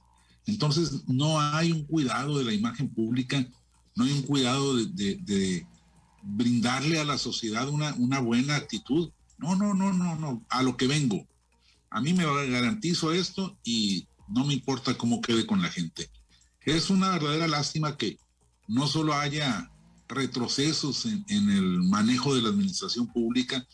Entonces, 0.48 1.08
no 1.08 1.40
hay 1.40 1.72
un 1.72 1.86
cuidado 1.86 2.40
de 2.40 2.44
la 2.44 2.54
imagen 2.54 2.90
pública, 2.90 3.48
no 3.96 4.04
hay 4.04 4.12
un 4.12 4.24
cuidado 4.24 4.76
de, 4.76 5.66
brindarle 6.24 7.00
a 7.00 7.06
la 7.06 7.18
sociedad 7.18 7.70
una, 7.70 8.20
buena 8.20 8.56
actitud. 8.56 9.12
No, 9.38 9.56
no, 9.56 9.74
no, 9.74 9.94
no, 9.94 10.16
no, 10.16 10.44
a 10.50 10.64
lo 10.64 10.76
que 10.76 10.88
vengo. 10.88 11.28
A 11.90 12.02
mí 12.02 12.14
me 12.14 12.26
garantizo 12.48 13.12
esto 13.12 13.58
y 13.64 14.08
no 14.28 14.46
me 14.46 14.54
importa 14.54 14.98
cómo 14.98 15.22
quede 15.22 15.46
con 15.46 15.62
la 15.62 15.70
gente. 15.70 16.10
Es 16.62 16.90
una 16.90 17.10
verdadera 17.10 17.48
lástima 17.48 17.98
que 17.98 18.18
no 18.68 18.88
solo 18.88 19.14
haya 19.14 19.72
retrocesos 20.08 21.06
en, 21.06 21.26
el 21.28 21.84
manejo 21.84 22.36
de 22.36 22.42
la 22.42 22.50
administración 22.50 23.08
pública, 23.08 23.66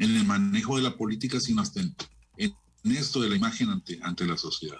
en 0.00 0.16
el 0.16 0.24
manejo 0.24 0.76
de 0.76 0.82
la 0.82 0.96
política, 0.96 1.38
sino 1.38 1.62
hasta 1.62 1.80
en, 1.80 1.94
esto 2.84 3.20
de 3.20 3.28
la 3.28 3.36
imagen 3.36 3.68
ante, 3.68 4.00
ante 4.02 4.24
la 4.26 4.38
sociedad. 4.38 4.78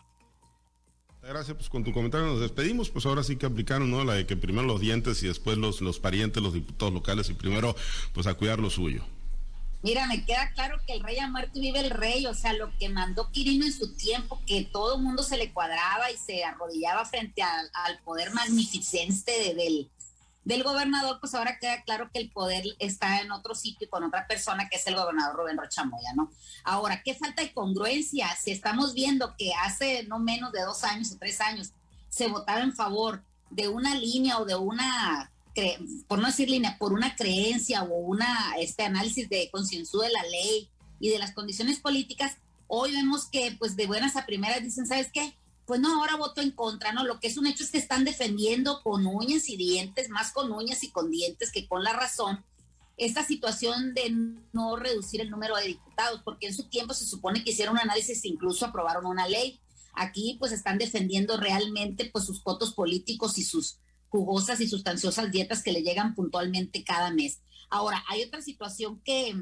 Gracias, 1.23 1.55
pues 1.55 1.69
con 1.69 1.85
tu 1.85 1.93
comentario 1.93 2.27
nos 2.27 2.41
despedimos, 2.41 2.89
pues 2.89 3.05
ahora 3.05 3.23
sí 3.23 3.37
que 3.37 3.45
aplicaron, 3.45 3.91
¿no? 3.91 4.03
La 4.05 4.15
de 4.15 4.27
que 4.27 4.39
primero 4.39 4.67
los 4.67 4.81
dientes 4.81 5.23
y 5.23 5.27
después 5.27 5.59
los, 5.59 5.83
los 5.83 6.01
parientes, 6.01 6.43
los 6.43 6.55
diputados 6.55 6.95
locales 6.95 7.29
y 7.29 7.35
primero 7.35 7.77
pues 8.15 8.27
a 8.27 8.33
cuidar 8.35 8.59
lo 8.59 8.71
suyo. 8.71 9.05
Mira, 9.83 10.07
me 10.07 10.25
queda 10.25 10.51
claro 10.55 10.79
que 10.87 10.95
el 10.95 11.03
rey 11.03 11.19
ha 11.19 11.29
muerto 11.29 11.59
y 11.59 11.61
vive 11.63 11.81
el 11.81 11.91
rey, 11.91 12.27
o 12.27 12.35
sea, 12.35 12.55
lo 12.55 12.75
que 12.79 12.89
mandó 12.89 13.31
Quirino 13.31 13.67
en 13.67 13.73
su 13.73 13.95
tiempo, 13.97 14.43
que 14.47 14.65
todo 14.65 14.97
el 14.97 15.03
mundo 15.03 15.23
se 15.23 15.37
le 15.37 15.53
cuadraba 15.53 16.11
y 16.11 16.17
se 16.17 16.43
arrodillaba 16.43 17.05
frente 17.05 17.43
al, 17.43 17.71
al 17.85 17.99
poder 18.01 18.33
magnificente 18.33 19.31
de, 19.31 19.55
del, 19.55 19.91
del 20.45 20.63
gobernador, 20.63 21.19
pues 21.21 21.35
ahora 21.35 21.59
queda 21.59 21.83
claro 21.83 22.11
que 22.13 22.19
el 22.19 22.31
poder 22.31 22.65
está 22.79 23.21
en 23.21 23.31
otro 23.31 23.55
sitio 23.55 23.87
y 23.87 23.91
con 23.91 24.05
otra 24.05 24.27
persona 24.27 24.69
que 24.69 24.77
es 24.79 24.87
el 24.87 24.97
gobernador 24.97 25.37
Rubén 25.37 25.59
Rochamoya, 25.59 26.15
¿no? 26.15 26.31
Ahora, 26.65 27.03
¿qué 27.05 27.15
falta 27.15 27.43
de 27.43 27.53
congruencia? 27.53 28.29
Si 28.37 28.51
estamos 28.51 28.95
viendo 28.95 29.35
que 29.37 29.53
hace 29.55 30.05
no 30.05 30.19
menos 30.19 30.53
de 30.53 30.63
dos 30.63 30.83
años 30.85 31.13
o 31.13 31.19
tres 31.19 31.41
años 31.41 31.73
se 32.09 32.27
votaba 32.29 32.61
en 32.61 32.75
favor 32.75 33.23
de 33.51 33.69
una 33.69 33.95
línea 33.95 34.39
o 34.39 34.45
de 34.45 34.57
una, 34.57 35.31
por 36.09 36.19
no 36.19 36.29
decir 36.29 36.49
línea, 36.49 36.79
por 36.79 36.93
una 36.93 37.15
creencia 37.17 37.83
o 37.83 37.95
una, 37.95 38.55
este 38.59 38.85
análisis 38.85 39.29
de 39.29 39.51
concienzudo 39.51 40.03
de 40.03 40.11
la 40.11 40.23
ley 40.23 40.71
y 41.01 41.11
de 41.11 41.19
las 41.19 41.33
condiciones 41.33 41.81
políticas, 41.81 42.37
hoy 42.67 42.93
vemos 42.93 43.27
que 43.27 43.55
pues 43.59 43.77
de 43.77 43.87
buenas 43.87 44.17
a 44.17 44.25
primeras 44.25 44.63
dicen, 44.63 44.87
¿sabes 44.87 45.11
qué? 45.13 45.37
Pues 45.71 45.81
no, 45.81 46.01
ahora 46.01 46.17
voto 46.17 46.41
en 46.41 46.51
contra, 46.51 46.93
¿no? 46.93 47.05
Lo 47.05 47.21
que 47.21 47.29
es 47.29 47.37
un 47.37 47.47
hecho 47.47 47.63
es 47.63 47.71
que 47.71 47.79
están 47.79 48.05
defendiendo 48.05 48.83
con 48.83 49.07
uñas 49.07 49.49
y 49.49 49.57
dientes, 49.57 50.09
más 50.09 50.33
con 50.33 50.51
uñas 50.51 50.83
y 50.83 50.91
con 50.91 51.13
dientes 51.13 51.53
que 51.53 51.69
con 51.69 51.85
la 51.85 51.93
razón, 51.93 52.45
esta 52.97 53.25
situación 53.25 53.95
de 53.95 54.11
no 54.53 54.75
reducir 54.75 55.21
el 55.21 55.31
número 55.31 55.55
de 55.55 55.69
diputados, 55.69 56.23
porque 56.25 56.49
en 56.49 56.57
su 56.57 56.69
tiempo 56.69 56.93
se 56.93 57.05
supone 57.07 57.45
que 57.45 57.53
hicieron 57.53 57.75
un 57.75 57.83
análisis 57.83 58.25
incluso 58.25 58.67
aprobaron 58.67 59.07
una 59.07 59.29
ley. 59.29 59.61
Aquí 59.95 60.35
pues 60.41 60.51
están 60.51 60.77
defendiendo 60.77 61.37
realmente 61.37 62.11
pues 62.13 62.25
sus 62.25 62.43
cotos 62.43 62.75
políticos 62.75 63.39
y 63.39 63.45
sus 63.45 63.79
jugosas 64.09 64.61
y 64.61 64.67
sustanciosas 64.67 65.31
dietas 65.31 65.63
que 65.63 65.71
le 65.71 65.85
llegan 65.85 66.17
puntualmente 66.17 66.83
cada 66.83 67.13
mes. 67.13 67.43
Ahora, 67.69 68.03
hay 68.09 68.25
otra 68.25 68.43
situación 68.43 69.01
que, 69.05 69.37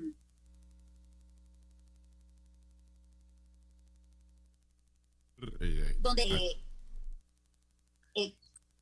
Eh, 5.61 5.78
donde 6.01 6.63
eh, 8.15 8.37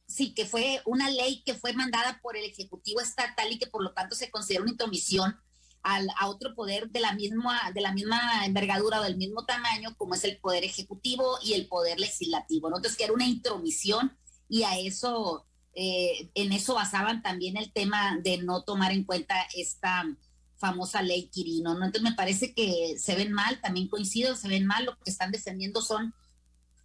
sí, 0.06 0.34
que 0.34 0.46
fue 0.46 0.80
una 0.84 1.10
ley 1.10 1.42
que 1.44 1.54
fue 1.54 1.72
mandada 1.72 2.20
por 2.22 2.36
el 2.36 2.44
Ejecutivo 2.44 3.00
Estatal 3.00 3.50
y 3.52 3.58
que 3.58 3.66
por 3.66 3.82
lo 3.82 3.92
tanto 3.92 4.14
se 4.14 4.30
considera 4.30 4.62
una 4.62 4.72
intromisión 4.72 5.36
al, 5.82 6.08
a 6.18 6.28
otro 6.28 6.54
poder 6.54 6.90
de 6.90 7.00
la, 7.00 7.12
misma, 7.12 7.70
de 7.72 7.80
la 7.80 7.92
misma 7.92 8.44
envergadura 8.44 9.00
o 9.00 9.04
del 9.04 9.16
mismo 9.16 9.44
tamaño 9.44 9.94
como 9.96 10.14
es 10.14 10.24
el 10.24 10.38
Poder 10.38 10.64
Ejecutivo 10.64 11.38
y 11.42 11.54
el 11.54 11.68
Poder 11.68 12.00
Legislativo. 12.00 12.68
Entonces, 12.68 12.96
que 12.96 13.04
era 13.04 13.12
una 13.12 13.26
intromisión 13.26 14.16
y 14.48 14.62
a 14.64 14.78
eso, 14.78 15.46
eh, 15.74 16.30
en 16.34 16.52
eso 16.52 16.74
basaban 16.74 17.22
también 17.22 17.56
el 17.56 17.72
tema 17.72 18.18
de 18.22 18.38
no 18.38 18.62
tomar 18.62 18.92
en 18.92 19.04
cuenta 19.04 19.46
esta 19.54 20.04
famosa 20.56 21.02
ley 21.02 21.28
Quirino. 21.28 21.74
¿no? 21.74 21.84
Entonces, 21.84 22.10
me 22.10 22.16
parece 22.16 22.52
que 22.54 22.96
se 22.98 23.14
ven 23.14 23.32
mal, 23.32 23.60
también 23.60 23.88
coincido, 23.88 24.34
se 24.34 24.48
ven 24.48 24.66
mal, 24.66 24.86
lo 24.86 24.98
que 24.98 25.10
están 25.10 25.30
defendiendo 25.30 25.82
son 25.82 26.14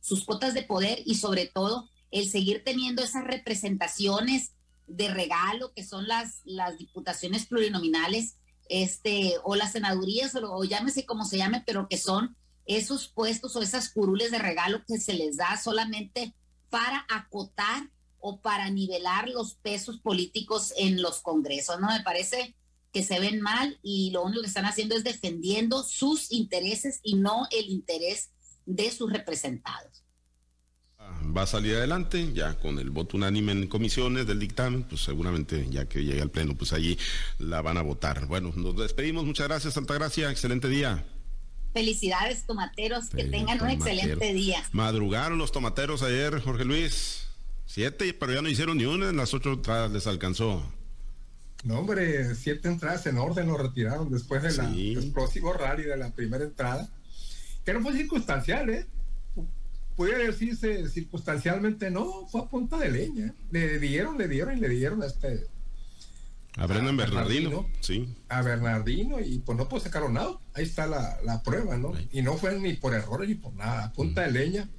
sus 0.02 0.26
cuotas 0.26 0.54
de 0.54 0.64
poder 0.64 1.02
y 1.06 1.16
sobre 1.16 1.46
todo 1.46 1.90
el 2.12 2.30
seguir 2.30 2.64
teniendo 2.66 3.02
esas 3.02 3.24
representaciones 3.24 4.52
de 4.88 5.08
regalo 5.08 5.72
que 5.74 5.86
son 5.86 6.08
las, 6.08 6.42
las 6.44 6.78
diputaciones 6.78 7.46
plurinominales 7.46 8.36
este, 8.68 9.36
o 9.44 9.56
las 9.56 9.72
senadurías 9.72 10.36
o, 10.36 10.64
llámese 10.64 11.06
como 11.06 11.26
se 11.26 11.38
llame, 11.38 11.64
pero 11.66 11.88
que 11.88 11.98
son 11.98 12.36
esos 12.66 13.08
puestos 13.08 13.56
o 13.56 13.62
esas 13.62 13.90
curules 13.90 14.32
de 14.32 14.40
regalo 14.40 14.84
que 14.88 15.00
se 15.00 15.14
les 15.14 15.38
da 15.38 15.60
solamente 15.62 16.34
para 16.70 17.06
acotar 17.10 17.90
o 18.20 18.40
para 18.40 18.70
nivelar 18.70 19.30
los 19.30 19.56
pesos 19.56 20.00
políticos 20.00 20.74
en 20.78 21.02
los 21.02 21.22
congresos, 21.22 21.80
¿no? 21.80 21.88
Me 21.88 22.02
parece 22.02 22.56
que 22.94 23.04
se 23.04 23.20
ven 23.20 23.42
mal 23.42 23.80
y 23.82 24.12
lo 24.12 24.24
único 24.24 24.42
que 24.42 24.48
están 24.48 24.66
haciendo 24.66 24.96
es 24.96 25.04
defendiendo 25.04 25.84
sus 25.84 26.32
intereses 26.32 27.00
y 27.04 27.16
no 27.16 27.48
el 27.52 27.70
interés 27.70 28.32
de 28.76 28.92
sus 28.92 29.12
representados. 29.12 30.04
Ah, 30.98 31.20
va 31.36 31.44
a 31.44 31.48
salir 31.48 31.76
adelante 31.76 32.32
ya 32.34 32.60
con 32.60 32.78
el 32.78 32.92
voto 32.92 33.18
unánime 33.18 33.52
en 33.54 33.68
comisiones 33.68 34.28
del 34.28 34.40
dictamen, 34.40 34.84
pues 34.84 35.02
seguramente 35.02 35.68
ya 35.70 35.86
que 35.88 36.04
llegue 36.04 36.22
al 36.22 36.30
pleno, 36.30 36.56
pues 36.56 36.74
allí 36.74 36.98
la 37.40 37.62
van 37.62 37.78
a 37.78 37.82
votar. 37.82 38.28
Bueno, 38.28 38.52
nos 38.56 38.76
despedimos, 38.78 39.26
muchas 39.26 39.48
gracias, 39.48 39.78
Altagracia, 39.78 40.30
excelente 40.30 40.68
día. 40.68 41.04
Felicidades, 41.74 42.46
tomateros, 42.46 43.10
que 43.10 43.24
tengan 43.24 43.62
un 43.62 43.70
excelente 43.70 44.34
día. 44.34 44.62
Madrugaron 44.74 45.38
los 45.38 45.52
tomateros 45.52 46.04
ayer, 46.04 46.40
Jorge 46.42 46.66
Luis. 46.66 47.28
Siete, 47.66 48.14
pero 48.14 48.34
ya 48.34 48.42
no 48.42 48.50
hicieron 48.50 48.78
ni 48.78 48.86
una, 48.86 49.10
en 49.10 49.16
las 49.16 49.34
ocho 49.34 49.54
entradas 49.54 49.90
les 49.92 50.06
alcanzó. 50.06 50.62
No, 51.64 51.80
hombre, 51.80 52.36
siete 52.36 52.68
entradas 52.68 53.06
en 53.06 53.18
orden 53.18 53.48
lo 53.48 53.58
retiraron 53.58 54.12
después 54.12 54.44
de 54.44 54.52
la 54.52 54.70
explosivo 54.70 55.54
rally 55.54 55.84
de 55.84 55.96
la 55.96 56.12
primera 56.12 56.44
entrada 56.44 56.90
que 57.66 57.74
no 57.74 57.82
fue 57.82 57.94
circunstancial, 57.94 58.70
¿eh? 58.70 58.86
Pudiera 59.96 60.20
decirse 60.20 60.90
circunstancialmente, 60.90 61.92
no, 61.92 62.28
fue 62.28 62.42
a 62.42 62.46
punta 62.46 62.78
de 62.78 62.92
leña. 62.92 63.36
Le 63.52 63.78
dieron, 63.80 64.18
le 64.18 64.28
dieron 64.28 64.58
y 64.58 64.62
le 64.62 64.70
dieron 64.70 65.04
a 65.04 65.08
este. 65.08 65.46
A 66.58 66.66
Brendan 66.66 66.98
Bernardino, 66.98 67.70
sí. 67.80 68.14
A 68.28 68.42
Bernardino 68.42 69.20
y 69.20 69.40
pues 69.40 69.58
no 69.58 69.70
pues 69.70 69.84
sacaron 69.84 70.14
nada. 70.14 70.38
Ahí 70.54 70.64
está 70.66 70.86
la, 70.86 71.42
prueba, 71.44 71.78
¿no? 71.78 71.94
Y 72.12 72.22
no 72.22 72.36
fue 72.36 72.60
ni 72.60 72.74
por 72.74 72.94
errores 72.94 73.30
ni 73.30 73.36
por 73.36 73.54
nada, 73.54 73.86
a 73.86 73.94
punta 73.94 74.22
de 74.22 74.32
leña. 74.32 74.70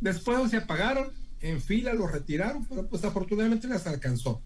Después 0.00 0.50
se 0.50 0.58
apagaron, 0.58 1.12
en 1.40 1.62
fila 1.62 1.94
lo 1.94 2.06
retiraron, 2.06 2.66
pero 2.66 2.86
pues 2.88 3.04
afortunadamente 3.04 3.68
les 3.68 3.86
alcanzó. 3.86 4.42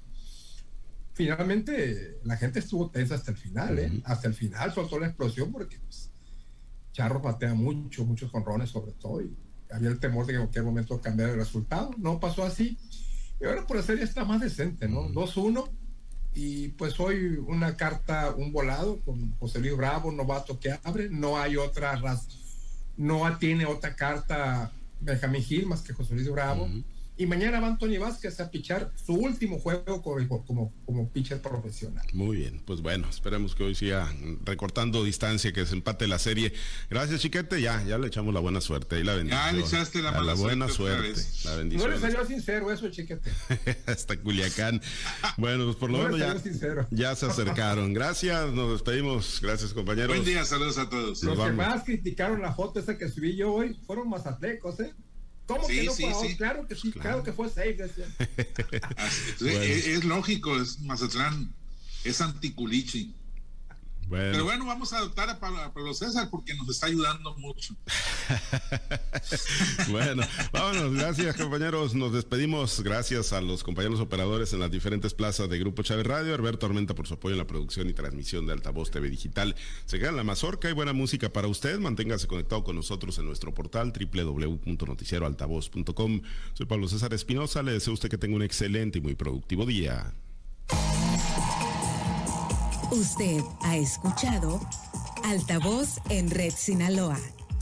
Finalmente 1.15 2.21
la 2.25 2.37
gente 2.37 2.61
estuvo 2.61 2.91
tensa 2.91 3.17
hasta 3.17 3.33
el 3.33 3.37
final, 3.37 3.79
¿eh? 3.79 4.01
Hasta 4.05 4.29
el 4.29 4.35
final 4.35 4.73
soltó 4.73 5.01
la 5.01 5.09
explosión 5.09 5.51
porque 5.51 5.79
pues, 5.81 6.12
Charro 6.93 7.21
batea 7.21 7.55
mucho, 7.55 8.05
muchos 8.05 8.31
conrones 8.31 8.71
sobre 8.71 8.93
todo, 8.93 9.23
y 9.23 9.35
había 9.71 9.89
el 9.89 9.99
temor 9.99 10.27
de 10.27 10.33
que 10.33 10.37
en 10.37 10.43
cualquier 10.45 10.65
momento 10.65 11.01
cambiara 11.01 11.33
el 11.33 11.39
resultado. 11.39 11.91
No 11.97 12.21
pasó 12.21 12.45
así. 12.45 12.79
Y 13.41 13.45
ahora 13.45 13.67
por 13.67 13.79
hacer 13.79 13.99
ya 13.99 14.05
está 14.05 14.25
más 14.25 14.41
decente, 14.41 14.89
¿no? 14.89 15.09
2-1. 15.09 15.69
Y 16.35 16.69
pues 16.69 16.99
hoy 17.01 17.37
una 17.47 17.77
carta, 17.77 18.35
un 18.35 18.53
volado 18.53 19.01
con 19.01 19.33
José 19.39 19.59
Luis 19.61 19.77
Bravo, 19.77 20.13
novato 20.13 20.59
que 20.61 20.79
abre. 20.83 21.09
No 21.11 21.39
hay 21.39 21.57
otra. 21.57 22.01
No 22.97 23.39
tiene 23.39 23.67
otra 23.67 23.97
carta 23.97 24.73
Benjamín 25.01 25.43
Gil 25.43 25.67
más 25.67 25.83
que 25.83 25.93
José 25.93 26.15
Luis 26.15 26.31
Bravo. 26.31 26.69
Y 27.15 27.27
mañana 27.27 27.61
va 27.61 27.67
Antonio 27.67 28.01
Vázquez 28.01 28.41
a 28.41 28.51
pichar 28.51 28.91
su 28.95 29.13
último 29.13 29.59
juego 29.59 30.01
como, 30.01 30.45
como, 30.47 30.73
como 30.87 31.09
pitcher 31.11 31.43
profesional. 31.43 32.07
Muy 32.15 32.39
bien, 32.39 32.63
pues 32.65 32.81
bueno, 32.81 33.07
esperemos 33.11 33.55
que 33.55 33.65
hoy 33.65 33.75
siga 33.75 34.11
recortando 34.45 35.05
distancia, 35.05 35.53
que 35.53 35.67
se 35.67 35.75
empate 35.75 36.09
la 36.09 36.19
serie. 36.19 36.55
Gracias, 36.89 37.21
Chiquete, 37.21 37.61
ya, 37.61 37.85
ya 37.85 37.99
le 37.99 38.07
echamos 38.07 38.33
la 38.33 38.41
buena 38.41 38.63
suerte 38.63 38.99
y 38.99 39.05
la 39.05 39.15
bendición. 39.15 39.43
Ya 39.45 39.53
le 39.53 39.61
echaste 39.61 40.01
la, 40.01 40.23
la 40.23 40.35
buena 40.35 40.69
suerte. 40.69 41.21
La 41.45 41.55
bendición. 41.57 41.91
No 41.91 41.95
le 41.95 42.01
salió 42.01 42.27
sincero 42.27 42.73
eso, 42.73 42.89
Chiquete. 42.91 43.31
Hasta 43.87 44.17
Culiacán. 44.17 44.81
bueno, 45.37 45.65
pues 45.65 45.77
por 45.77 45.91
lo 45.91 45.99
menos 45.99 46.19
ya, 46.19 46.35
ya, 46.91 47.15
se 47.15 47.27
acercaron. 47.27 47.93
Gracias, 47.93 48.53
nos 48.53 48.73
despedimos. 48.73 49.39
Gracias, 49.43 49.75
compañeros. 49.75 50.17
Buen 50.17 50.25
día, 50.25 50.47
saludos 50.47 50.79
a 50.79 50.89
todos. 50.89 51.23
Los 51.23 51.39
que 51.39 51.53
más 51.53 51.85
criticaron 51.85 52.41
la 52.41 52.55
foto 52.55 52.81
esa 52.81 52.97
que 52.97 53.09
subí 53.09 53.37
yo 53.37 53.53
hoy 53.53 53.77
fueron 53.87 54.09
mazatlecos, 54.09 54.81
¿eh? 54.81 54.95
¿Cómo 55.47 55.67
que 55.67 55.83
no 55.83 55.93
fue 55.93 56.37
Claro 56.37 56.67
que 56.67 56.75
sí, 56.77 56.93
claro, 56.93 57.23
que 57.23 57.33
fue 57.33 57.49
safe. 57.49 57.77
es, 59.41 60.05
lógico, 60.05 60.61
es 60.61 60.81
Mazatlán, 60.81 61.53
es 62.05 62.21
anticulichi. 62.21 63.15
Pero 64.09 64.45
bueno, 64.45 64.65
vamos 64.67 64.93
a 64.93 64.99
adoptar 64.99 65.29
a 65.31 65.41
Pablo, 65.41 65.95
César 65.95 66.29
porque 66.31 66.55
nos 66.55 66.69
está 66.69 66.87
ayudando 66.87 67.35
mucho. 67.39 67.75
bueno, 69.91 70.23
vámonos. 70.53 70.95
Gracias, 70.95 71.35
compañeros. 71.37 71.95
Nos 71.95 72.13
despedimos. 72.13 72.83
Gracias 72.83 73.33
a 73.33 73.41
los 73.41 73.65
compañeros 73.65 74.01
operadores 74.01 74.53
en 74.53 74.61
las 74.61 74.71
diferentes 74.71 75.15
plazas 75.15 75.49
de 75.49 75.59
Grupo 75.59 75.83
Chávez 75.83 76.07
Radio. 76.07 76.35
Alberto 76.35 76.67
Armenta 76.67 76.95
por 76.95 77.07
su 77.07 77.15
apoyo 77.15 77.33
en 77.35 77.39
la 77.39 77.47
producción 77.47 77.89
y 77.89 77.95
transmisión 77.95 78.47
de 78.47 78.53
Altavoz 78.53 78.91
TV 78.91 79.09
Digital. 79.09 79.57
Se 79.87 79.99
queda 79.99 80.11
en 80.11 80.17
la 80.17 80.25
mazorca 80.25 80.69
y 80.69 80.75
buena 80.75 80.93
música 80.93 81.33
para 81.33 81.49
usted. 81.49 81.79
Manténgase 81.79 82.27
conectado 82.27 82.65
con 82.65 82.77
nosotros 82.77 83.19
en 83.19 83.25
nuestro 83.25 83.55
portal 83.55 83.93
www.noticieroaltavoz.com. 83.93 86.21
Soy 86.53 86.67
Pablo 86.67 86.87
César 86.89 87.15
Espinosa. 87.15 87.63
Le 87.63 87.73
deseo 87.73 87.93
a 87.93 87.95
usted 87.95 88.11
que 88.11 88.19
tenga 88.19 88.37
un 88.37 88.43
excelente 88.43 88.99
y 88.99 89.01
muy 89.01 89.15
productivo 89.15 89.65
día. 89.65 90.13
Usted 92.93 93.43
ha 93.63 93.79
escuchado 93.79 94.61
Altavoz 95.25 95.99
en 96.11 96.29
Red 96.29 96.53
Sinaloa 96.55 97.19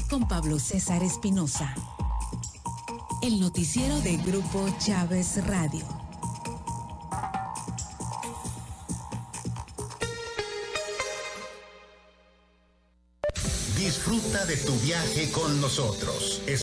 con 0.08 0.26
Pablo 0.26 0.58
César 0.58 1.04
Espinosa. 1.04 1.72
El 3.22 3.38
noticiero 3.38 4.00
de 4.00 4.16
Grupo 4.16 4.66
Chávez 4.80 5.46
Radio. 5.46 5.86
Disfruta 13.78 14.44
de 14.46 14.56
tu 14.56 14.74
viaje 14.80 15.30
con 15.30 15.60
nosotros. 15.60 16.42